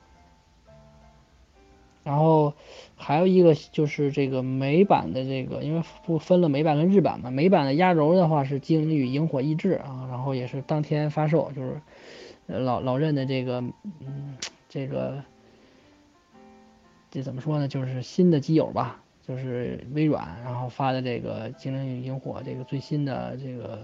[2.04, 2.52] 然后
[2.96, 7.30] 还有一个就是这个美版的这个，因为不分了美版跟日版嘛。
[7.30, 11.80] 美版的压轴的话是《精灵与萤火意志》啊，然后也是当天发售，就是
[12.46, 13.64] 老老任的这个，
[14.00, 14.36] 嗯，
[14.68, 15.22] 这个
[17.10, 17.68] 这怎么说呢？
[17.68, 23.80] 就是新的基友吧，就是微软然后发的这个《精灵与萤火》这个最新的这个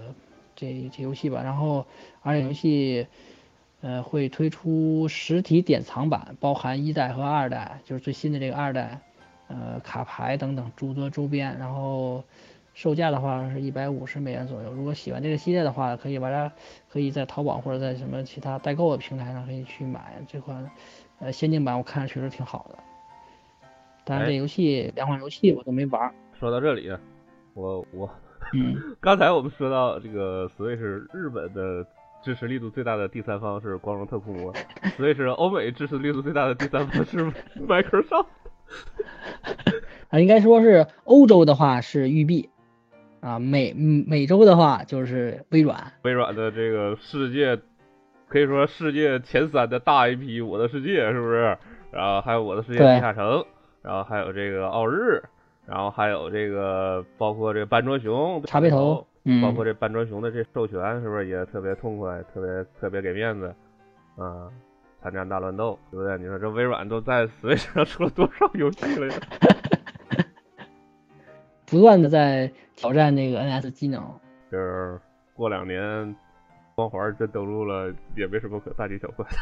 [0.55, 1.41] 这这游戏吧。
[1.43, 1.85] 然后
[2.21, 3.07] 而且游戏。
[3.83, 8.99] 呃，会推出实体典藏版，包含一代和二代，就是最新的这个二代，
[9.47, 11.57] 呃，卡牌等等诸多周边。
[11.57, 12.23] 然后
[12.75, 14.71] 售价的话是一百五十美元左右。
[14.71, 16.53] 如果喜欢这个系列的话，可以把它
[16.91, 20.69] 可以在淘宝或者在什么其他代购的平台上可以去买这款
[21.17, 22.77] 呃限定版，我看着确实挺好的。
[24.03, 26.13] 但是这游戏两款游戏我都没玩。
[26.39, 26.91] 说到这里，
[27.53, 28.09] 我我，
[28.53, 31.85] 嗯，刚才我们说到这个所谓是日本的。
[32.23, 34.53] 支持力度最大的第三方是光荣特库摩，
[34.95, 37.25] 所以是欧美支持力度最大的第三方是
[37.67, 38.27] Microsoft。
[40.09, 42.47] 啊，应该说是欧洲的话是育碧，
[43.21, 45.93] 啊美美洲的话就是微软。
[46.03, 47.59] 微软的这个世界
[48.27, 51.57] 可以说世界前三的大 IP，我的世界是不是？
[51.91, 53.43] 然后还有我的世界地下城，
[53.81, 55.21] 然后还有这个奥日，
[55.65, 59.05] 然后还有这个包括这个斑卓熊、茶杯头。
[59.39, 63.53] 包括这半卓熊的这授权是不是也特别痛快，特别特别给面子
[64.17, 64.49] 啊？
[64.99, 66.17] 参战大乱斗，对不对？
[66.17, 69.13] 你说这微软都在 Switch 上出了多少游戏了？
[71.67, 74.03] 不断的在挑战那个 NS 机能。
[74.51, 74.99] 就是
[75.35, 76.15] 过两年，
[76.73, 79.35] 光环真登陆了，也没什么可大惊小怪的。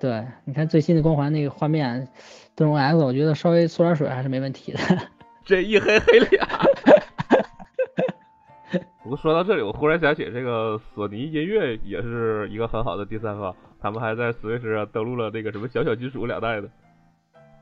[0.00, 2.08] 对，你看最新的光环那个画面，
[2.54, 4.78] 灯笼 X，我觉得稍微缩点水还是没问题的。
[5.44, 6.46] 这一黑黑俩。
[9.02, 16.68] 不过说到这里，我忽然想起这个索尼音乐也是一个很好的第三方，他们还在 Switch 上登录了那个什么小小金属两代的。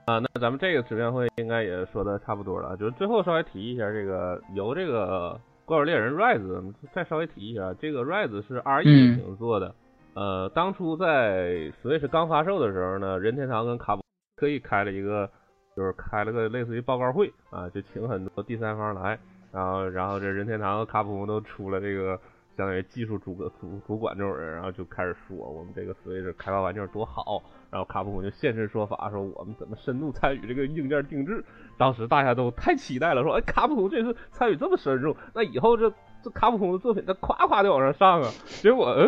[0.07, 9.75] 啊，那咱们这个直面会应该也说的差不多了，就是最后稍微提一下这个由这个怪物猎人 Rise 再稍微提一下，这个 Rise 是 RE 引擎做的。
[10.17, 14.03] 呃，当初在 Switch 刚发售的时候呢，任天堂跟卡普
[14.39, 15.31] 特意开了一个，
[15.77, 19.19] 就是开了个类似于报告会啊，就请很多第三方来。
[19.53, 22.19] 然后，然后这任天堂和卡普空都出了这个
[22.57, 27.43] 相当于技术主主主管这种人，然后就开始说我们这个 Switch 开发环境多好。
[27.71, 31.45] 然后卡普空就现身说法，说我们怎么深度参与这个硬件定制。
[31.77, 35.93] 当时大家都太期待了，说哎，卡普空这次参与这么深入，那以后这
[36.23, 38.31] 这卡普空的作品，它夸夸的往上上啊。
[38.63, 39.07] 结果，嗯，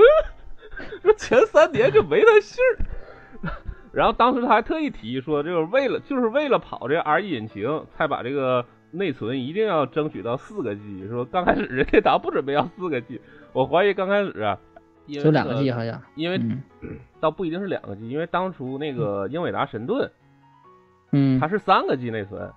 [1.03, 3.53] 这 前三年就没他信儿。
[3.93, 8.65] 然后当时他还特意提说，就是为了就是为了跑这 RE 引擎，才把这个。
[8.91, 13.21] 内存一定要争取到四个 G，说刚开始任天堂不准备要四个 G，
[13.53, 14.59] 我怀疑刚开始啊，
[15.07, 16.41] 就两个 G 好像，因为
[17.21, 20.11] 倒不一定是两个 G，因为当初那个英伟达神盾，
[21.13, 22.51] 嗯，它是三个 G 内存，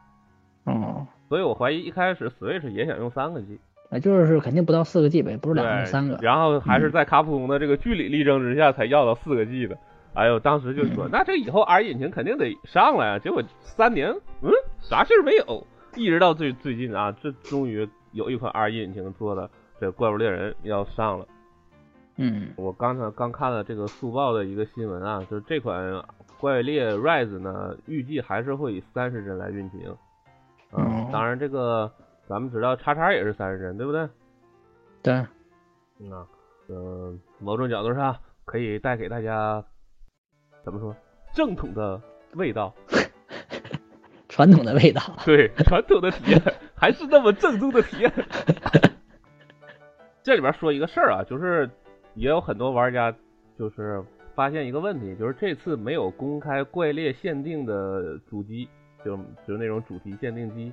[0.64, 3.60] 哦，所以我怀疑一开始 Switch 也想用三个 G，
[3.92, 6.18] 呃，就是肯定不到四个 G 呗，不是两个三个。
[6.22, 9.78] 然后还是在卡普空的这个据理力争之下才要到四个 G 的。
[10.14, 13.20] 哎呦，当时就说，那这以后 R 引擎肯定得上来啊！
[13.20, 14.12] 结果三年，
[14.42, 15.66] 嗯，啥事儿没有，
[15.96, 21.26] 一直到最最近啊，这终于有一款 R 引擎做的这怪物猎人要上了。
[22.18, 26.04] 嗯我刚才刚看了这个速报的一个新闻啊，就是这款
[26.38, 29.80] 怪猎 Rise 呢，预计还是会以三十帧来运行。
[30.78, 31.89] 嗯当然这个
[32.32, 34.08] 咱们知道叉叉也是三十帧，对不对？
[35.04, 35.14] 对，
[36.00, 36.26] 嗯啊，
[36.68, 39.62] 呃，某种角度上可以带给大家
[40.64, 40.96] 怎么说
[41.34, 42.02] 正统的
[42.36, 42.74] 味道，
[44.30, 45.02] 传统的味道。
[45.28, 46.42] 对传统的体验，
[46.74, 48.10] 还是那么正宗的体验。
[50.24, 51.70] 这里边说一个事儿啊，就是
[52.14, 53.14] 也有很多玩家
[53.60, 54.02] 就是
[54.36, 58.70] 发现一个问题，就是这次没有公开怪猎限定的主机，
[59.04, 60.72] 就就是那种主题限定机。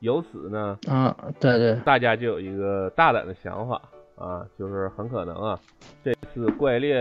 [0.00, 3.80] 由此呢，啊，对对，大家就有一个大胆的想法
[4.16, 5.58] 啊，就是很可能啊，
[6.04, 6.98] 这次怪猎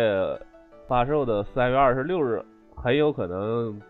[0.88, 2.43] 发售的三月二十六日，
[2.76, 3.82] 很有可能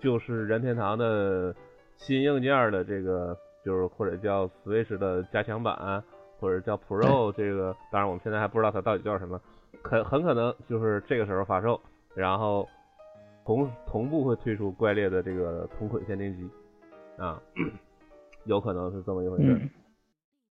[0.00, 1.54] 就是任天堂的
[1.96, 6.02] 新硬件的这个，就是或者叫 Switch 的加强版，
[6.38, 9.40] 或者叫 Pro 这个，当然我们现在还不知道它到底叫什么，
[9.82, 11.80] 很很可能就是这个时候发售，
[12.14, 12.68] 然后
[13.44, 16.48] 同同步会推出怪猎的这个同捆限定机
[17.18, 17.40] 啊。
[18.46, 19.44] 有可能是这么一回事。
[19.44, 19.70] 嗯，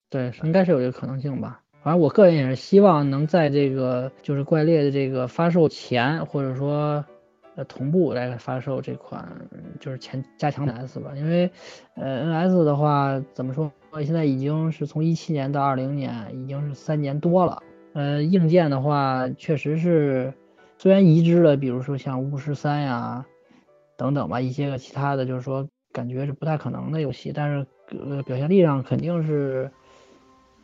[0.10, 1.62] 对，应该是有这个可能性吧。
[1.82, 7.04] 反正我个人也是希望能在这个就是怪猎的这个发售前，或者说
[7.56, 9.28] 呃同步来发售这款
[9.82, 11.52] 就是前加强的 S 吧，因为
[11.96, 13.70] 呃 NS 的话怎么说，
[14.02, 17.62] 现在已经是从一七年到二零年，已经是三年多了。
[17.91, 20.34] 呃，硬件的话确实是
[20.78, 23.26] 虽然移植了，比如说像巫师三呀
[23.98, 27.68] 等等吧，一些个其他的，就是说感觉是不太可能的游戏，但是。
[28.08, 29.70] 呃，表现力上肯定是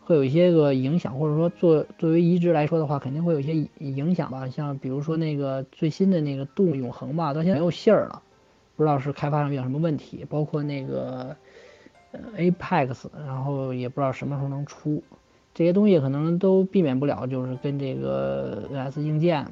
[0.02, 4.50] 会有一些个影响，或者说作作为移植来说的话，肯定会有一些影响吧。
[4.50, 8.22] 像比如说那个最新的那个《动物永恒》吧，到现在没有信儿了，
[8.76, 10.26] 不知道是开发上遇到什么问题。
[10.30, 11.36] 包括那个
[12.12, 15.04] 呃 Apex，然后也不知道什么时候能出，
[15.54, 19.46] 这些东西可能都避免不了，就是跟这个 NS 硬件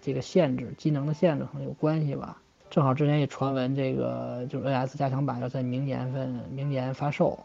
[0.00, 2.40] 这个限制、机能的限制可能有关系吧。
[2.74, 7.38] 正好之前也传闻，这个就是 NS 加强版要在明年份明年发售，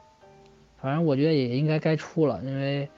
[0.82, 2.90] 反正我觉得也应该该出了，因为，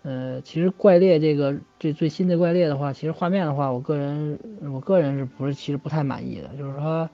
[0.00, 4.38] 呃，其实怪猎这个这最新的怪猎的话，其实画面的话，我个人
[4.72, 7.10] 我个人是不是其实不太满意的，就是说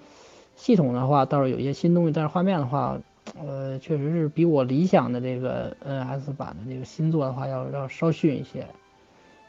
[0.54, 2.96] 系统的话倒是有一些新东西，但是画面的话，
[3.44, 8.64] 呃，确实是比我理想的这个 NS 版的这个新作的话要要稍逊一些。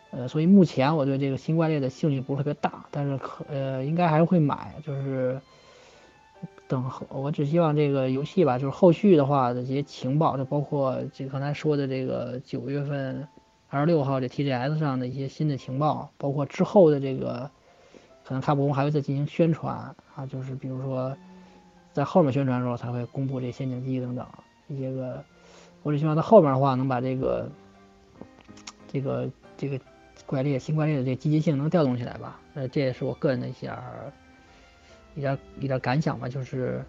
[0.09, 5.39] 呃，所以目前我对这个新怪猎的兴趣不是特别大，但是可呃应该还是会买，就是
[6.65, 13.27] 等我只希望这个游戏吧，就是后续的话的这些情报，就包括这刚才说的这个九月份
[13.69, 17.51] 二十六号这 TGS 上的一些新的情报，包括之后的这个
[18.23, 21.15] 可能卡普空还会再进行宣传啊，就是比如说
[21.91, 24.25] 在后面宣传的时候才会公布这仙境机等等
[24.69, 25.21] 一些个，
[25.83, 27.49] 我只希望在后面的话能把这个
[28.87, 29.77] 这个这个。
[30.27, 33.71] 怪猎新怪猎的这个积极性能调动起来吧，呃，这也是我个人的一些
[35.15, 36.83] 一点一点感想吧，就是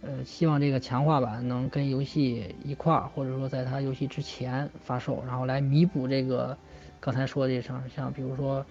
[0.00, 6.56] 呃，希望这个强化版能跟游戏一块儿，或者说在它游戏之前发售，然后来弥补这个
[6.98, 8.64] 刚才说的这场，像比如说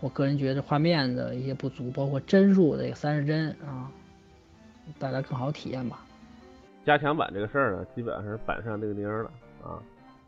[0.00, 3.88] 我个人觉得画面的一些不足，包括帧数的这个三十帧啊，
[4.98, 6.04] 带来更好体验吧。
[6.84, 9.30] 加强版这个事儿呢，基本上是板上钉钉了
[9.62, 9.80] 啊。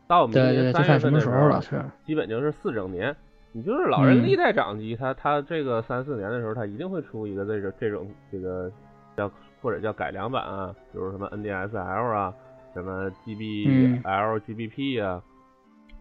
[0.07, 1.83] 到明年就看什三月份的时么时候了，是。
[2.05, 3.15] 基本就是四整年。
[3.53, 8.71] 你就是老人嗯历代掌机，它它这个三四年的时候，它一定会出一个这种这种这个
[9.15, 9.31] 叫
[9.61, 12.33] 或者叫改良版啊，比如什么 NDSL 啊，
[12.75, 15.23] 什么 GBL、GBP 啊，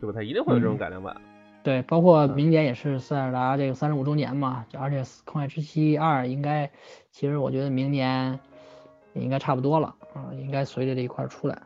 [0.01, 0.13] 对吧？
[0.15, 1.17] 它一定会有这种嗯改良版。
[1.63, 6.71] 对，包括明年也是塞尔达这个三十五周年嘛，就而且《旷野之息二》应该，
[7.11, 8.39] 其实我觉得明年
[9.15, 11.59] 也应该差不多了啊，应该随着这一块儿出来。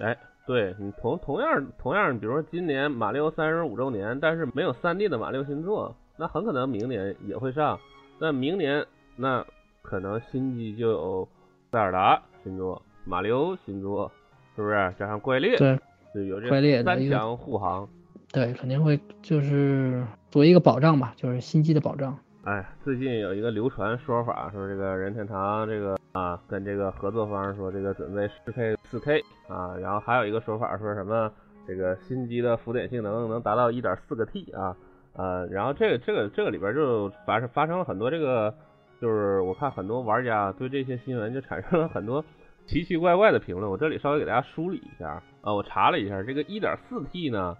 [0.00, 0.16] 哎，
[0.46, 7.78] 对你同同样同样，比如说今年马里奥三十五周年，但是没有三 D 的马里奥新作，那很可能明年也会上。
[8.20, 8.86] 那明年
[9.16, 9.44] 那
[9.82, 11.28] 可能新机就有
[11.72, 14.10] 塞尔达新作、马里奥新作，
[14.54, 14.94] 是不是？
[14.98, 15.78] 加上怪猎，对，
[16.14, 17.88] 就有这怪猎三强护航。
[18.32, 22.16] 对，肯定会就是作为一个保障吧，就是新机的保障。
[22.46, 31.28] 哎，最近有一个流传说法，说这个任天堂这个啊，跟这个合作方说这个准备适配 4K 啊，然后还有一个说法说什么
[31.66, 34.76] 这个新机的浮点性能能达到1.4个 T 啊，
[35.14, 38.54] 呃，然后这个这个这个里边就发生发生了很多这个，
[39.00, 42.24] 就是我看很多玩家对这些新闻就产生了很多
[42.64, 45.52] 奇奇怪怪的评论，我这里稍微给大家梳理一下啊。
[45.52, 47.56] 我查了一下，这个 1.4T 呢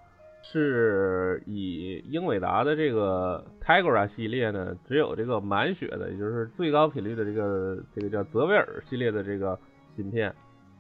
[0.53, 9.59] 是以英伟达的这个 Tegra 系列呢，只有这个满血的，也就是最高频率的这个这个叫泽维尔系列的这个
[9.97, 10.32] 芯片，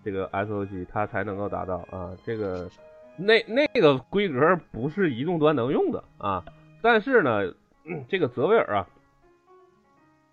[0.04, 2.16] 这个 SOC 它才能够达到啊。
[2.24, 2.68] 这个
[3.18, 6.44] 那那个规格不是移动端能用的啊。
[6.80, 7.52] 但是呢，
[8.08, 8.88] 这个泽维尔啊。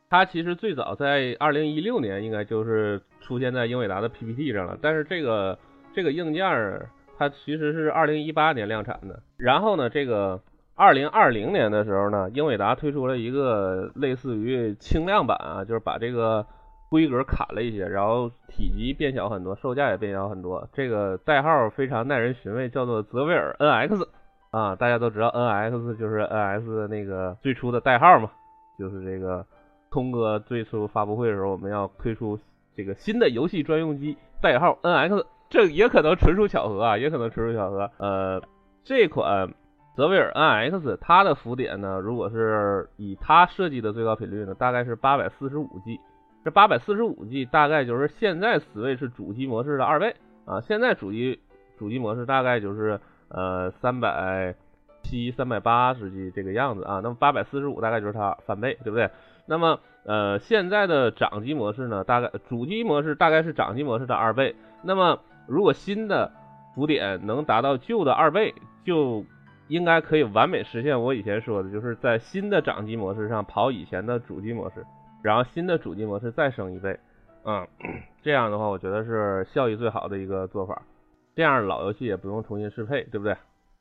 [0.09, 5.57] 它其实最早在二零一六年应该就是出现在英伟达的 PPT 上了，但是这个
[5.91, 6.45] 这个硬件
[7.17, 9.21] 它其实是二零一八年量产的。
[9.37, 10.41] 然后呢，这个
[10.75, 16.45] 二零二零年的时候呢，英伟达推出了一个类似于轻量版啊，就是把这个
[16.89, 20.67] 规格砍了一些，然后体积变小很多，售价也变小很多。
[20.73, 24.07] 这个代号非常耐人寻味，叫做泽维尔 NX
[24.51, 28.29] 啊，大家都知道 NX 就是 NS 那个最初的代号嘛，
[28.77, 29.45] 就是这个。
[29.91, 32.39] 通哥最初发布会的时候，我们要推出
[32.75, 37.87] 这个新的游戏专用机，代号 NX，这也可能纯属巧合啊，也可能纯属巧合。
[37.99, 38.41] 呃，
[38.83, 39.53] 这款
[39.95, 45.99] 泽维尔 NX 它的浮点呢，如果是以它设计的最高频率呢，大概是八百四十五 G，
[46.43, 51.39] 这八百四十五 G 大概就是现在 Switch 主机模式的二倍啊，现在主机
[51.77, 54.55] 主机模式大概就是呃三百
[55.03, 59.07] 七、三百八十 G 这个样子啊，那么八百四十五大概就是它翻倍，对不对？
[59.45, 64.55] 那么，呃，现在的掌机模式呢，大概主机模式大概是掌机模式的二倍。
[64.81, 66.31] 那么，如果新的
[66.73, 69.23] 浮点能达到旧的二倍，就
[69.67, 74.85] 应该可以完美实现我以前说的，就是在新的掌机模式上跑以前的主机模式，
[75.21, 76.99] 然后新的主机模式再升一倍。
[77.45, 77.67] 嗯，
[78.21, 80.81] 这样的话，我觉得是效益最好的一个做法。
[81.35, 83.35] 这样老游戏也不用重新适配，对不对？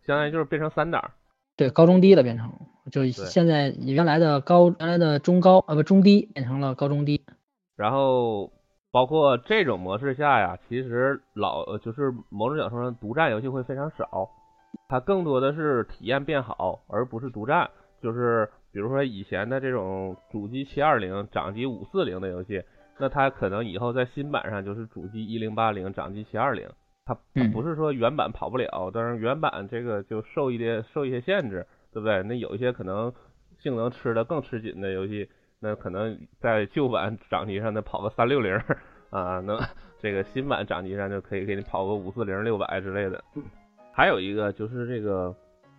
[0.06, 1.10] 相当于就是变成三档。
[1.56, 2.50] 对，高中低的变成，
[2.90, 7.24] 就现在原来的高原来的中高啊不中低变成了高中低，
[7.76, 8.50] 然后
[8.92, 14.28] 包括这种模式下呀，其实老就是某种角度上独占游戏会非常少，
[14.86, 17.68] 它更多的是体验变好，而不是独占。
[18.02, 22.62] 就是比如说以前的这种主机七二零、掌机五四零的游戏，
[22.98, 26.68] 那它可能以后在新版上就是主机一零八零、掌机七二零。
[27.04, 27.16] 它
[27.52, 32.22] 不是说原版跑不了，但是原版这个就受一些受一些限制，对不对？
[32.24, 33.12] 那有一些可能
[33.58, 35.28] 性能吃的更吃紧的游戏，
[35.62, 38.52] 那可能在旧版掌机上那跑个三六零
[39.10, 39.58] 啊，能
[40.00, 43.22] 这个新版掌机上就可以给你跑个五四零六百之类的。
[43.92, 45.32] 还有一个就是这个，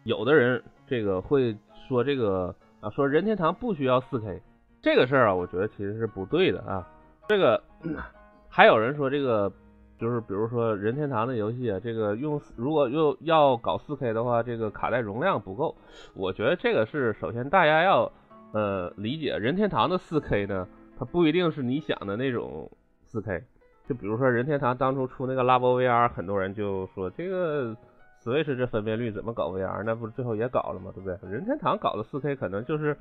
[0.06, 1.54] 有的人这个会
[1.88, 4.42] 说这个啊，说任天堂不需要四 K
[4.82, 6.88] 这个事儿啊，我觉得其实是不对的啊。
[7.28, 7.62] 这个
[8.48, 9.52] 还有人说这个。
[10.00, 15.74] 就是比如说任天堂的游戏啊，这个用如果又要搞 4K 的话，这个卡带容量不够。
[16.14, 18.12] 我觉得这个是首先大家要
[18.54, 20.66] 呃理解，任天堂的 4K 呢，
[20.98, 22.72] 它不一定是你想的那种
[23.12, 23.44] 4K。
[23.86, 27.76] 就比如说任天堂当初出那个拉波 VR，很多人就说这个
[28.24, 29.84] Switch 这分辨率怎么搞 VR？
[29.84, 30.92] 那不是最后也搞了吗？
[30.96, 31.18] 对不对？
[31.30, 32.96] 任天堂搞的 4K 可能就是。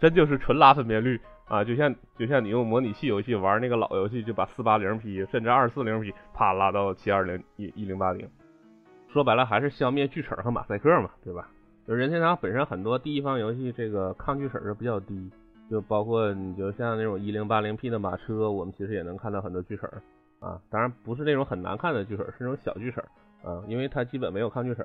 [0.00, 8.30] 真就是纯拉分辨率啊，就像就像你用模拟器游戏玩那个老游戏，就把四八零 P 甚至二四零 P 啪拉到七二零一一零八零，
[9.08, 11.48] 说白了还是消灭锯齿和马赛克嘛，对吧？
[11.88, 15.30] 就任天堂本身很多第一方游戏这个抗锯齿是比较低，
[15.70, 19.90] 就包括你就像那种一零八零 P 的马车，我们其实也能看到很多锯齿
[20.38, 23.00] 啊，当然不是那种很难看的锯齿，是那种小锯齿
[23.42, 24.84] 啊，因为它基本没有抗锯齿，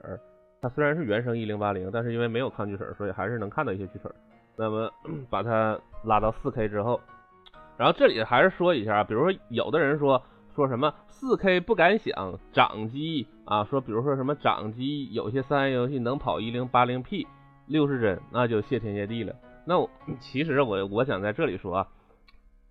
[0.62, 4.10] 它虽然是原生一零八零，但是因为没有抗锯齿，所以还是能看到一些锯齿。
[4.56, 4.90] 那么
[5.30, 7.02] 把它拉到 4K 之后，
[7.76, 10.24] 然后这里还是说一下，比如说有的人说
[10.56, 17.26] 说什么 4K 不敢想，掌机啊，说比如说什么掌机有些三 A 游戏能跑 1080P
[17.68, 19.36] 六十帧，那就谢天谢地了。
[19.66, 19.90] 那我
[20.20, 21.88] 其实我我想在这里说啊，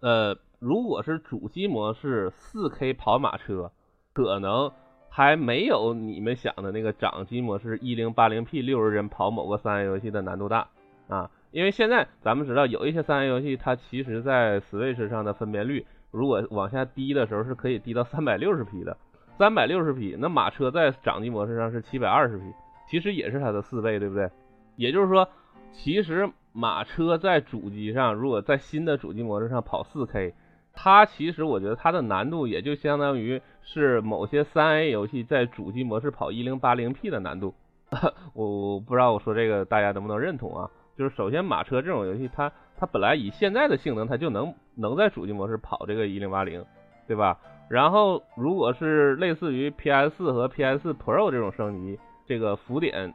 [0.01, 3.73] 呃，如果是主机模式 4K 跑马车，
[4.13, 4.71] 可能
[5.09, 10.69] 还没有你们想的那个掌机模式 1080P 六十帧跑某个三 A 游戏的难度大
[11.09, 11.31] 啊。
[11.51, 18.97] 因为现在咱们知道有一些三 A 游戏，它其实在 Switch 上的分辨率，如果往下低的时候是可以低到三百六十 P 的，
[19.39, 22.45] 三百六十 P，那马车在掌机模式上是七百二十 P，
[22.87, 24.31] 其实也是它的四倍，对不对？
[24.77, 25.29] 也就是说，
[25.73, 30.35] 其实马车在主机上，如果在新的主机模式上跑四 K，
[30.75, 37.55] 它其实我觉得它的难度也就相当于是某些三 A 游戏在主机模式跑一零八零 P 的难度。
[38.33, 40.71] 我不知道我说这个大家能不能认同啊？
[40.97, 46.65] 就是首先马车这种游戏，它它本来以现在的性能，它就能能在主机模式跑这个一零八零，
[47.07, 47.39] 对吧？
[47.69, 53.13] 然后如果是类似于 PS 四和 PS Pro 这种升级，这个浮点，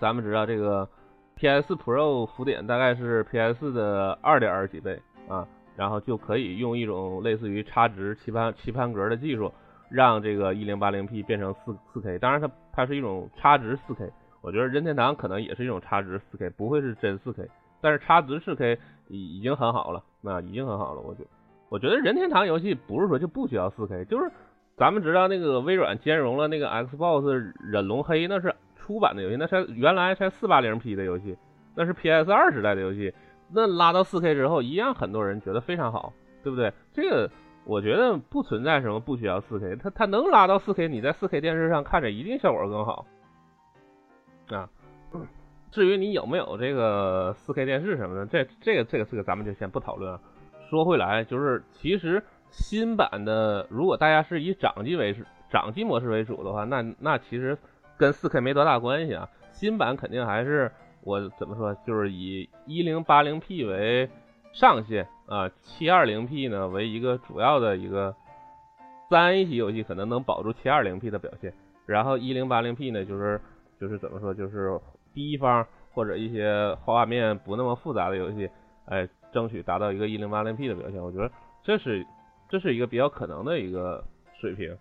[0.00, 0.88] 咱们知道这个
[1.36, 9.52] PS 四 Pro 浮点大概是 PS 四的二点几倍啊，然后就可以用一种类似于差值棋盘棋盘格的技术，
[9.90, 12.18] 让这个一零八零 P 变成四四 K。
[12.18, 14.10] 当然，它它是一种差值四 K。
[14.40, 17.48] 我觉得任天堂可能也是一种差值四 K，不会是真四 K。
[17.80, 18.78] 但是差值四 K
[19.08, 21.02] 已已经很好了，那已经很好了。
[21.02, 21.22] 我觉
[21.68, 24.30] 我觉得任天堂游戏不是说就不需要四 K，就是
[24.76, 31.36] 咱们知道那个微软兼容了那个 Xbox 忍龙黑，那是出版的游戏，那是原来才四八零 P 的游戏，
[31.74, 33.12] 那是 PS 二时代的游戏。
[33.52, 36.12] 那拉到四 K 之后，一样很多人觉得非常好，
[36.42, 36.72] 对不对？
[36.92, 37.30] 这个
[37.64, 43.06] 我觉得不存在什么不需要四 K，它它能拉到四 K，你在四 K 电视上看着一定效果更好
[44.48, 44.68] 啊。
[45.74, 50.16] 至于你有没有这个四 K 电视什么的，这这个这个这个咱们就先不讨论。
[50.70, 55.12] 说回来，就是其实新版的，如果大家是以掌机为
[55.50, 57.58] 掌机模式为主的话，那那其实
[57.98, 59.28] 跟四 K 没多大关系啊。
[59.50, 60.70] 新版肯定还是
[61.02, 64.08] 我怎么说，就是以一零八零 P 为
[64.52, 68.14] 上限啊，七二零 P 呢为一个主要的一个
[69.10, 71.52] 三 A 级游戏可能能保住七二零 P 的表现，
[71.84, 73.40] 然后一零八零 P 呢就是
[73.80, 74.78] 就是怎么说就是。
[75.14, 78.50] 第一方或者一些画面不那么复杂的游戏，
[78.86, 81.30] 哎，争取达到一个一零八零 P 的表现，我觉得
[81.62, 82.04] 这是
[82.48, 84.04] 这是一个比较可能的一个
[84.40, 84.76] 水平。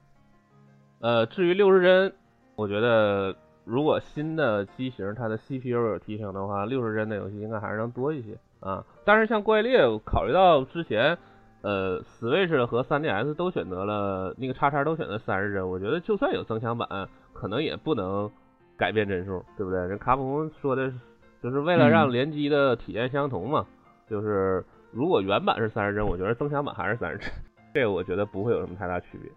[1.00, 2.14] 呃，至于六十帧，
[2.56, 8.84] 我觉得如果新的机型它的 CPU 有提升的话，六十帧的游戏应该还是能多一些啊。
[9.06, 11.18] 但是像怪猎，考虑到之前
[11.62, 18.32] 呃 Switch 和 3DS 都选择了那个叉叉都选择三十帧，我觉得就算有增强版，可能也不能。
[18.84, 19.80] 改变帧数，对不对？
[19.88, 20.92] 人卡普空说的，
[21.42, 23.66] 就是为了让联机的体验相同嘛。
[24.10, 24.62] 就是
[24.92, 27.32] 如果原版是三十帧，我觉得增强版还是三十帧，
[27.74, 29.32] 这个我觉得不会有什么太大区别。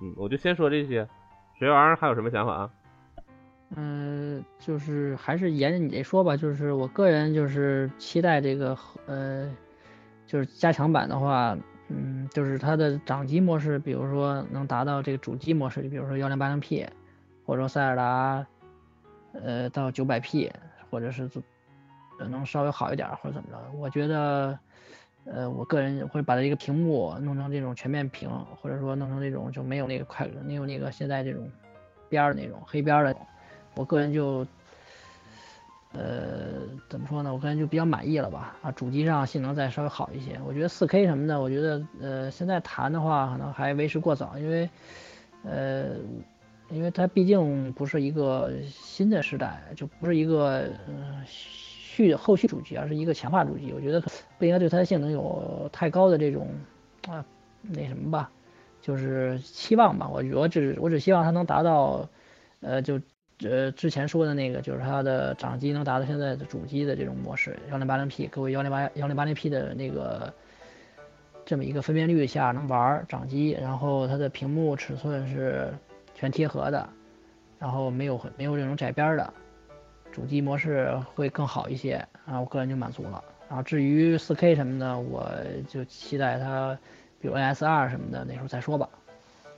[0.00, 1.08] 嗯，我就先说这些。
[1.58, 2.70] 学玩还有什么想法啊？
[3.74, 6.36] 嗯，就是还是沿着你这说吧。
[6.36, 9.50] 就是我个人就是期待这个呃，
[10.24, 11.58] 就是加强版的话，
[11.88, 16.86] 嗯，就是它的掌机模式，比如说能达到这个主机模式，就比如说幺零八零 P。
[17.44, 18.46] 或者说塞尔达，
[19.32, 20.52] 呃，到九百 P，
[20.90, 21.28] 或者是
[22.18, 23.58] 能稍微好一点，或者怎么着？
[23.76, 24.58] 我觉得，
[25.24, 28.28] 呃，我个人会把它一个屏幕弄成这种全面屏，
[28.60, 31.50] 或者说弄成这种就没有那个快，没有那个现在这种
[32.08, 33.16] 边儿的那种黑边的。
[33.74, 34.46] 我个人就，
[35.94, 37.32] 呃，怎么说呢？
[37.32, 38.54] 我个人就比较满意了吧？
[38.62, 40.38] 啊，主机上性能再稍微好一些。
[40.46, 44.68] 我觉得四 K 什么的，我觉得，呃，现在谈的话可能还为时过早，因为，
[45.44, 45.96] 呃。
[46.72, 53.72] 因为它毕竟不是一个新的时代，就不是一个嗯续后续主机，而是一个强化主机。
[53.74, 54.00] 我觉得
[54.38, 56.48] 不应该对它的性能有太高的这种
[57.06, 57.22] 啊
[57.60, 58.30] 那什么吧，
[58.80, 60.08] 就是期望吧。
[60.08, 62.08] 我我只我只希望它能达到
[62.60, 62.98] 呃就
[63.40, 70.32] 呃之前说的那个，就是它的掌机能达到现在的主机的这种模式，幺零八零 P，各位幺零八幺零八零 P 的那个
[71.44, 75.70] 这么一个分辨率下能玩掌机，然后它的屏幕尺寸是。
[76.22, 76.88] 全贴合的，
[77.58, 79.34] 然后没有没有这种窄边的，
[80.12, 81.94] 主机模式会更好一些
[82.26, 83.24] 啊，我个人就满足了。
[83.48, 85.28] 然后至于 4K 什么的，我
[85.66, 86.78] 就期待它，
[87.18, 88.88] 比如 NS2 什么的，那时候再说吧。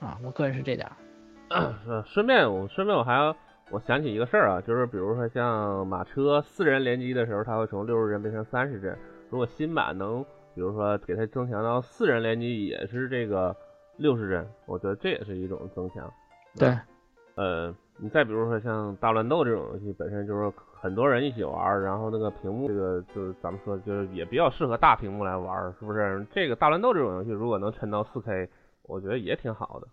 [0.00, 0.90] 啊，我个人是这点。
[1.50, 3.36] 呃，顺便我顺便我还要
[3.68, 8.96] 我想起一个事儿啊，就是比如说像马车四人联机的时候，它会从六十帧变成三十帧。
[9.28, 10.24] 如果新版能，
[10.54, 13.54] 比如说给它增强到四人联机也是这个
[13.98, 16.10] 六十帧，我觉得这也是一种增强。
[16.56, 16.78] 对，
[17.34, 26.24] 呃，你再比如说像大乱斗这种游戏，本身就是很多人一起玩，然后那个屏幕，这个就是咱们说，就是也比较适合大屏幕来玩，是不是？
[26.32, 28.48] 这个大乱斗这种游戏，如果能撑到四 K，
[28.82, 29.88] 我觉得也挺好的，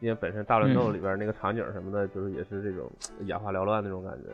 [0.00, 2.90] 因为本身大乱斗里边那个场景什么的，就是也是这种
[3.26, 4.28] 眼花缭乱那种感觉。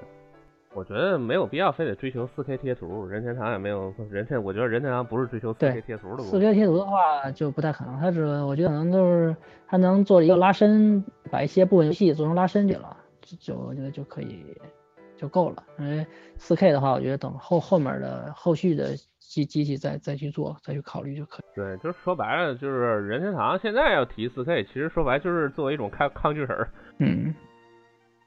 [0.74, 6.22] 我觉得没有必要非得追求四 K 贴图，任天堂也没有任天，我觉得任天堂不是追求四 K 贴图的。
[6.24, 9.36] 四 K 贴图的话就不太可能，它只我觉得可能就是
[9.68, 12.96] 它能做一个拉伸，把一些部分游戏做成拉伸去了，
[13.38, 14.44] 就我觉得就可以
[15.16, 15.62] 就够了。
[15.78, 16.04] 因为
[16.38, 21.44] 四 K 的话，我觉得等后后面的后续的机机器再再去做，再去考虑就可以。
[21.54, 26.68] 对，就是说白了，就是任天堂现在要提四 K，其实说白就是作为一种抗抗拒儿。
[26.98, 27.32] 嗯。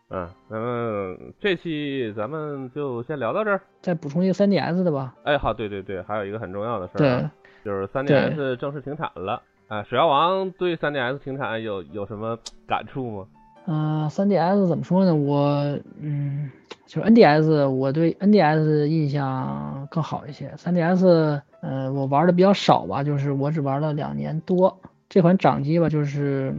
[0.09, 5.13] 嗯，咱们这期咱们就先聊到这儿，再补充一个 3DS 的吧。
[5.23, 7.29] 哎，好，对对对，还有一个很重要的事儿，对，
[7.65, 9.41] 就是 3DS 正式停产了。
[9.67, 13.25] 啊，水妖王对 3DS 停产有有什么感触吗？
[13.65, 15.13] 嗯，3DS 怎么说呢？
[15.13, 16.49] 我嗯，
[16.85, 20.53] 就是 NDS，我对 NDS 印象更好一些。
[20.55, 24.79] 3DS，呃，我玩的比较少吧，就是我只玩了两年多。
[25.09, 26.55] 这款掌机吧，就是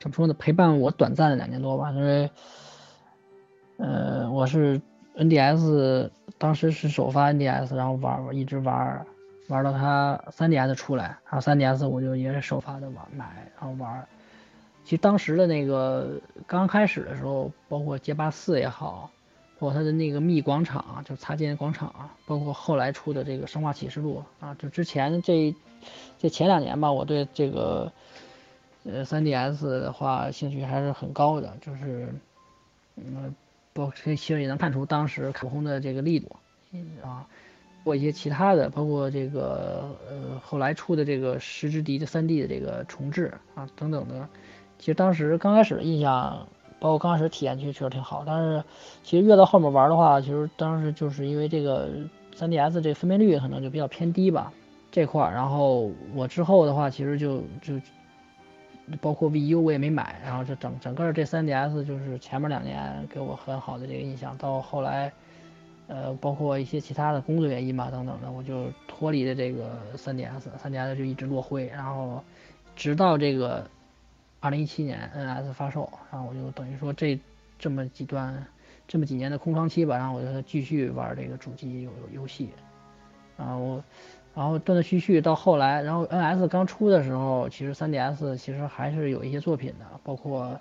[0.00, 0.34] 怎么说呢？
[0.38, 2.30] 陪伴我短暂的两年多吧，因为。
[3.82, 4.80] 呃，我是
[5.16, 9.04] NDS，当时是首发 NDS，然后玩玩，一直玩，
[9.48, 14.06] 玩到它 3DS 出来，然后 3DS 我就也是首发的玩买，然后玩。
[14.84, 19.10] 其实当时的那个刚开始的时候，包括街霸四也好，
[19.58, 21.92] 包括它的那个密广场，就擦肩广场，
[22.24, 25.52] 包括后来出的这个生化启示录啊，就之前这
[26.20, 27.90] 这前两年吧，我对这个
[28.84, 32.14] 呃 3DS 的话兴趣还是很高的，就是
[32.94, 33.34] 嗯，
[33.72, 36.36] 包括其实也能看出当时卡普空的这个力度
[37.02, 37.26] 啊，
[37.84, 44.28] 或一些其他的，包括这个呃后来出的这个十之敌的 3D 的这个重置啊等等的。
[44.78, 46.46] 其实当时刚开始的印象，
[46.80, 48.24] 包括刚开始体验，其实确实挺好。
[48.26, 48.64] 但是
[49.04, 51.88] 其实越到后面玩的话，其实当时就是因为这个
[52.36, 54.52] 3DS 这分辨率可能就比较偏低吧
[54.90, 55.32] 这块儿。
[55.32, 57.80] 然后我之后的话，其实就就
[59.00, 60.20] 包括 VU 我也没买。
[60.24, 65.12] 然后这整整个这 3DS 就是前面两年给我很好的这个印象，到后来
[65.86, 71.66] 呃包括一些其他的工作原因吧等等的，我就脱离了这个 3DS，3DS 就一直落灰。
[71.66, 72.22] 然后
[72.76, 73.66] 直到这个。
[74.44, 77.16] 二零一七年 NS 发售，然后我就等于说这
[77.60, 78.44] 这么几段
[78.88, 82.48] 这么几年的空窗期吧，然后我就继续玩这个主机游游戏，
[83.36, 83.80] 然后
[84.34, 90.58] 然后断断续续到后来，然后 NS 刚出的时候，其实 3DS 其实还是有一些作品的，包括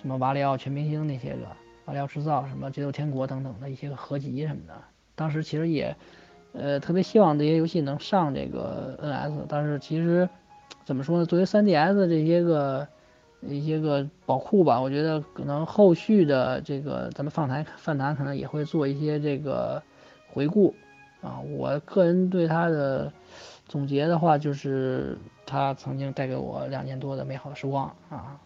[0.00, 1.46] 什么瓦里奥全明星那些个
[1.84, 4.74] 瓦里奥制造什么街头天国等等的一些个合集什么的，
[5.14, 5.94] 当时其实也
[6.52, 10.28] 呃特别希望这些游戏能上这个 NS，但是其实
[10.84, 12.86] 怎么说呢，作为 3DS 这些个。
[13.46, 19.82] 一些个宝库吧，我觉得可能后续的这个咱们放台饭谈可能也会做一些这个
[20.28, 20.74] 回顾
[21.24, 21.40] 啊。
[21.40, 23.12] 我个人对它的
[23.66, 28.38] 总结的话，就是它曾经带给我两年多的美好时光啊。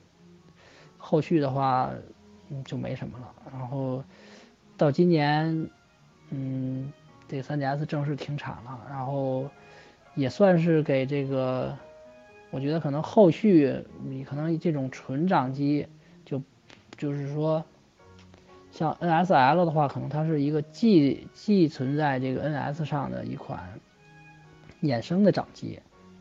[0.97, 1.91] 后续的话，
[2.49, 3.35] 嗯，就没什么了。
[3.53, 4.03] 然后
[4.77, 5.69] 到今年，
[6.31, 6.93] 嗯，
[7.27, 9.49] 这 3DS 正式停产了，然后
[10.15, 11.77] 也算是给这个。
[12.51, 15.87] 我觉得可能后续你可能这种纯掌机
[16.25, 16.41] 就
[16.97, 17.63] 就是说，
[18.79, 23.61] 像 NSL 的话，可能它是一个既既存在这个 NS 上的一款
[24.83, 25.81] 衍生的掌机，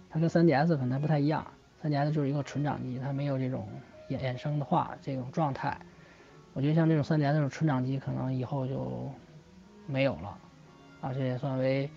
[0.09, 1.45] 它跟 3DS 可能不太一样
[1.83, 3.69] ，3DS 就是一个纯掌机，它没有这种
[4.09, 5.77] 衍衍生的话这种状态。
[6.53, 9.07] 我觉得像这种 3DS 这种纯掌机，可能以后就
[9.85, 10.35] 没有了，
[11.01, 11.87] 啊，这也算为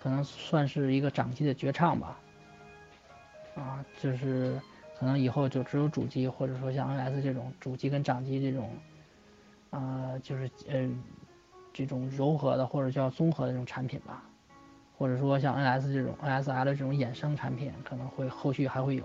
[0.00, 2.18] 可能算是一个掌机的绝唱吧。
[3.56, 4.58] 啊，就是
[4.98, 8.70] 可能以后就只有主机，或者说像 NS 这种主机跟掌机这种，
[9.70, 10.88] 呃，就是呃
[11.72, 14.22] 这种柔和的或者叫综合的这种产品吧，
[14.96, 19.04] 或者说像 NS 这种 NSL 这种衍生产品，可能会后续还会有。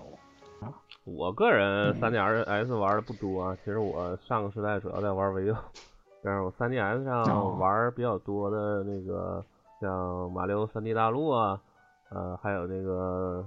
[0.60, 0.72] 啊，
[1.04, 5.56] 我个人 3DS 玩的不多啊，其实我上个时代主要在玩维 u
[6.22, 9.44] 但是我 3DS 上玩比较多的那个
[9.80, 11.60] 像马里奥 3D 大陆啊，
[12.10, 13.44] 呃，还有那个。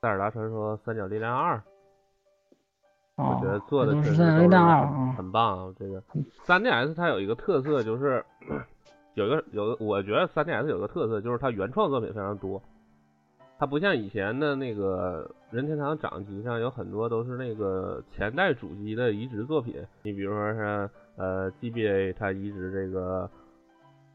[0.00, 1.62] 塞尔达传说三角力量二，
[3.16, 5.74] 我觉得做的确实很棒。
[5.78, 6.02] 这个
[6.44, 8.24] 三 DS 它有一个特色，就是
[9.14, 12.60] 有一个有个，我觉得三 DS 有个特色，就是它原创作品非常多。
[13.56, 19.76] 它不像以前的那个任天堂掌机上有很多都是那个前代主机的移植作品。
[20.02, 23.30] 你比如说是呃 GBA 它移植这个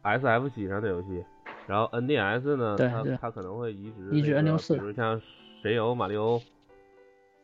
[0.04, 1.24] SF 机上的游戏，
[1.68, 5.22] 然后 NDS 呢，它它可能会移植移植 N 六四，比如像。
[5.62, 6.40] 神游马里奥？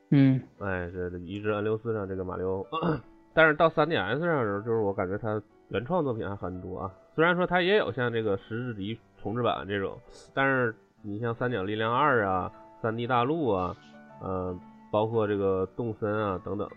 [0.10, 2.66] 嗯，哎，这移植 N 六四上这个马里奥，
[3.34, 6.92] 但是到 3DS 上的时候，就是我感觉它原创作品还很多啊。
[7.16, 9.98] 虽然说它也有像这个十之敌重置版这种，
[10.34, 12.52] 但是你像三角力量二啊、
[12.82, 13.76] 三 D 大陆啊，
[14.22, 14.58] 呃，
[14.92, 16.70] 包括这个动森啊等等，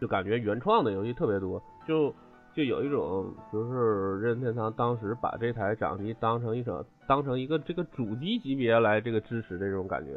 [0.00, 2.12] 就感觉原创的游戏特别多，就
[2.54, 10.12] 就有一种就是任天堂当时把这台掌机当成一种当成一个这个主机级别来这个支持这种感觉。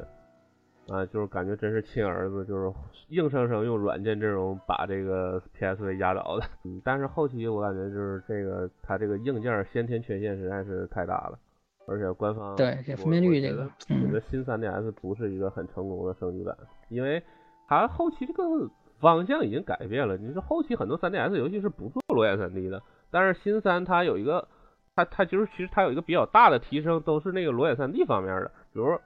[0.91, 2.73] 啊，就是感觉真是亲儿子，就是
[3.09, 6.45] 硬生生用软件阵容把这个 PSV 压倒的。
[6.63, 11.37] 嗯，但是后期我感觉就是这个它这个硬件先天缺陷实在是太大了，
[11.87, 16.57] 而且官方对这分辨率这个，我觉得新 3DS 不是一个很成功的升级版，
[16.89, 17.21] 因为
[17.67, 18.43] 它后期这个
[18.99, 20.17] 方向已经改变了。
[20.17, 24.47] 你说后期很多 3DS 游戏是不做裸眼 3D 的，但是新三它有一个，
[24.95, 28.99] 它它就是其实它有一个比较大的提升，都是那个裸眼 3D 方面的，比如。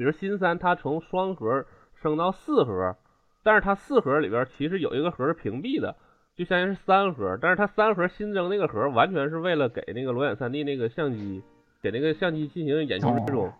[0.00, 1.62] 比如新三，它从双核
[2.00, 2.96] 升到四核，
[3.42, 5.94] 但是它四核里边其实有一个核是屏蔽的，
[6.34, 7.36] 就相当于是三核。
[7.38, 11.42] 但是它三核新增那个核，完全是为了给那个裸眼 3D 那个相机，
[11.82, 13.52] 给那个相机进行眼球追踪。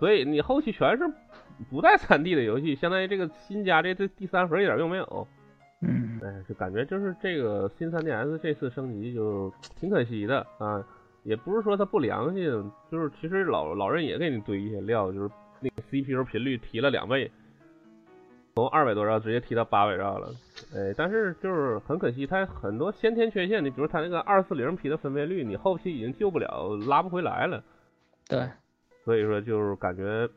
[0.00, 1.04] 所以你后期全是
[1.70, 5.28] 不带 3D 的游戏，相当于这个新加这这第三核一点用没有。
[5.82, 10.84] 嗯，哎，就感觉就是这个新 3DS 这次升级就挺可惜的啊。
[11.22, 12.42] 也不是说它不良心，
[12.90, 15.30] 就是其实老老任也给你堆一些料，就是
[15.60, 17.30] 那个 CPU 频率提了两倍，
[18.54, 20.28] 从二百多兆直接提到八百兆了。
[20.74, 27.62] 哎，但是就是很可惜，它很多先天缺陷，你比如它那个二四零 P 的分辨率，你后期已经救不了，拉不回来了。
[28.28, 28.48] 对，
[29.04, 30.28] 所以说就是感觉，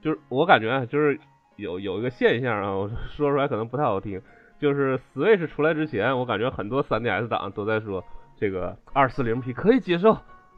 [0.00, 1.18] 就是我感觉啊，就是
[1.56, 4.20] 有有一个现象啊，我说出来可能不太好听，
[4.58, 8.02] 就是 Switch 出来之前，我感觉很多 3DS 党都在说
[8.36, 10.16] 这个二四零 P 可以接受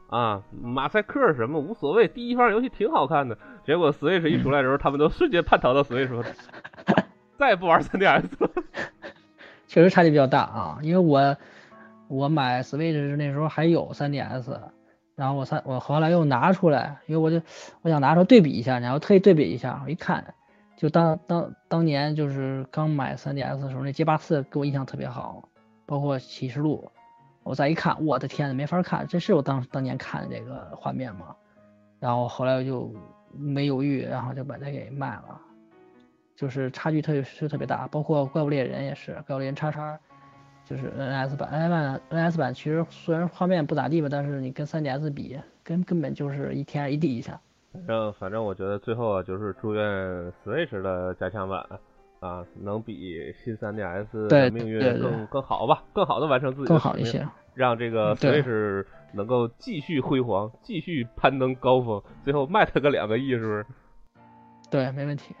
[0.09, 3.37] 啊，马赛克什么无所谓，第一方游戏挺好看的。
[3.67, 6.23] 结果 Switch 一出来的时候，他们都瞬间叛逃到 Switch 说，
[7.37, 8.49] 再也不玩 3DS 了。
[9.67, 11.37] 确实差距比较大啊，因为我
[12.07, 14.57] 我买 Switch 那时候还有 3DS。
[15.17, 17.41] 然后我三我后来又拿出来，因为我就
[17.81, 20.35] 我想拿出来对比一下，然后特意对比一下，我一看，
[20.77, 25.49] 就当当当年就是刚买 3DS 的时候，那街霸四给我印象特别好，
[25.87, 26.91] 包括启示录，
[27.41, 31.35] 我再一看，我的天呐，没法看，这是我当当年看的这个画面吗？
[31.99, 32.93] 然后后来我就
[33.31, 35.41] 没犹豫，然后就把它给卖了，
[36.35, 39.97] 就是差距特别是特别大，包括怪物猎人也是，怪物猎人叉叉。
[40.69, 47.39] 就是 NS 版，NS 版，NS 版其实虽然画面不咋地吧，但是你跟 3DS 比，根根本就是一天一地一下。
[47.71, 49.81] 反正反正我觉得最后啊，就是祝愿
[50.43, 51.65] Switch 的加强版
[52.19, 63.65] 啊，能比新 3DS 的命运更更好吧，更好的完成自己更好一些，让这个 Switch 能够继续辉煌，继续攀登高峰，最后卖它个两个亿，是不是？
[64.69, 65.35] 对，没问题。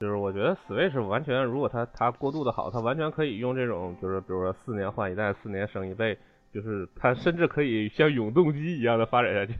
[0.00, 6.18] 就是我觉得 Switch 完全，如果它它过渡的好，它完全可以用这种，就是比如说四年换一代，四年升一倍，
[6.52, 9.54] 就是它甚至可以像永动机一样的发展下去。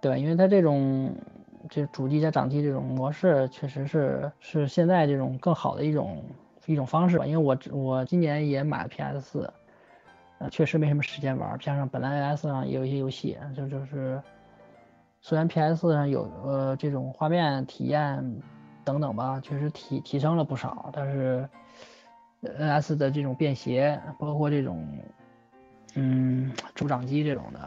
[0.00, 1.14] 对，因为它这种
[1.70, 6.24] 这主机加掌机这种模式，确实是是现在这种更好的一种
[6.66, 7.26] 一种方式吧。
[7.26, 9.52] 因为我我今年也买了 PS 四，
[10.50, 14.20] 确实没什么时间玩，加上本来 S 上也有一些游戏，就就是
[15.20, 18.42] 虽然 PS 上有呃这种画面体验。
[18.84, 21.48] 等等吧，确实提提升了不少，但是
[22.40, 24.84] N S 的这种便携，包括这种
[25.94, 27.60] 嗯主掌机这种的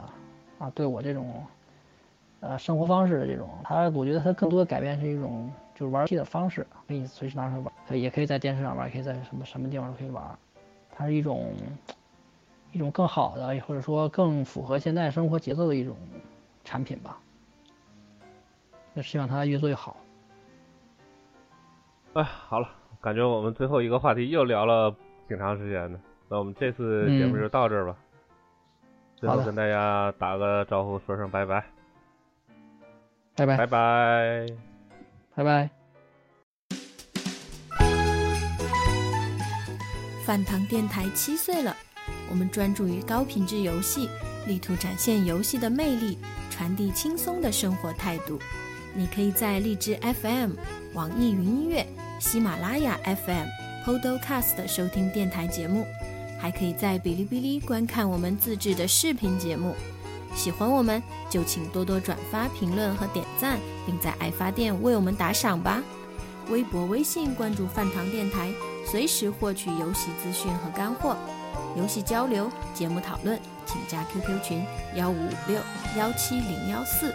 [0.60, 1.42] 啊，对我这种
[2.42, 10.22] 呃生活方式的这种，它我觉得它更多的改变是一种就是玩游戏的方式，可以随时拿出来玩，也可以在电视上玩，可以在什么什么地方都可以玩，
[10.94, 11.54] 它是一种
[12.76, 15.96] 一种更好的或者说更符合现在生活节奏的一种
[16.66, 17.18] 产品吧，
[18.94, 19.96] 那希望它越做越好。
[22.16, 22.68] 哎，好了，
[23.00, 24.94] 感觉我们最后一个话题又聊了
[25.26, 25.98] 挺长时间的，
[26.28, 27.96] 那我们这次节目就到这儿吧。
[29.16, 31.64] 最后跟大家打个招呼，说声拜拜。
[33.38, 33.56] 拜拜。
[33.56, 34.46] 拜拜。
[35.34, 35.70] 拜拜。
[40.26, 41.74] 饭堂电台七岁了，
[42.30, 44.10] 我们专注于高品质游戏，
[44.48, 46.18] 力图展现游戏的魅力，
[46.50, 48.40] 传递轻松的生活态度。
[48.94, 50.52] 你可以在荔枝 FM、
[50.94, 51.86] 网易云音乐。
[52.18, 53.48] 喜马拉雅 FM、
[53.86, 55.86] Podcast 收听电台节目，
[56.40, 59.76] 还可以在哔哩哔哩观看我们自制的视频节目。
[60.34, 65.84] 喜欢我们就请多多转发、评论和点赞，并在爱发电为我们打赏吧。
[66.50, 68.50] 微博、微信关注饭堂电台，
[68.86, 71.18] 随时获取游戏资讯和干货。
[71.76, 74.66] 游戏交流、节目讨论，请加 QQ 群：
[74.96, 75.60] 幺五五六
[75.98, 77.14] 幺七零幺四。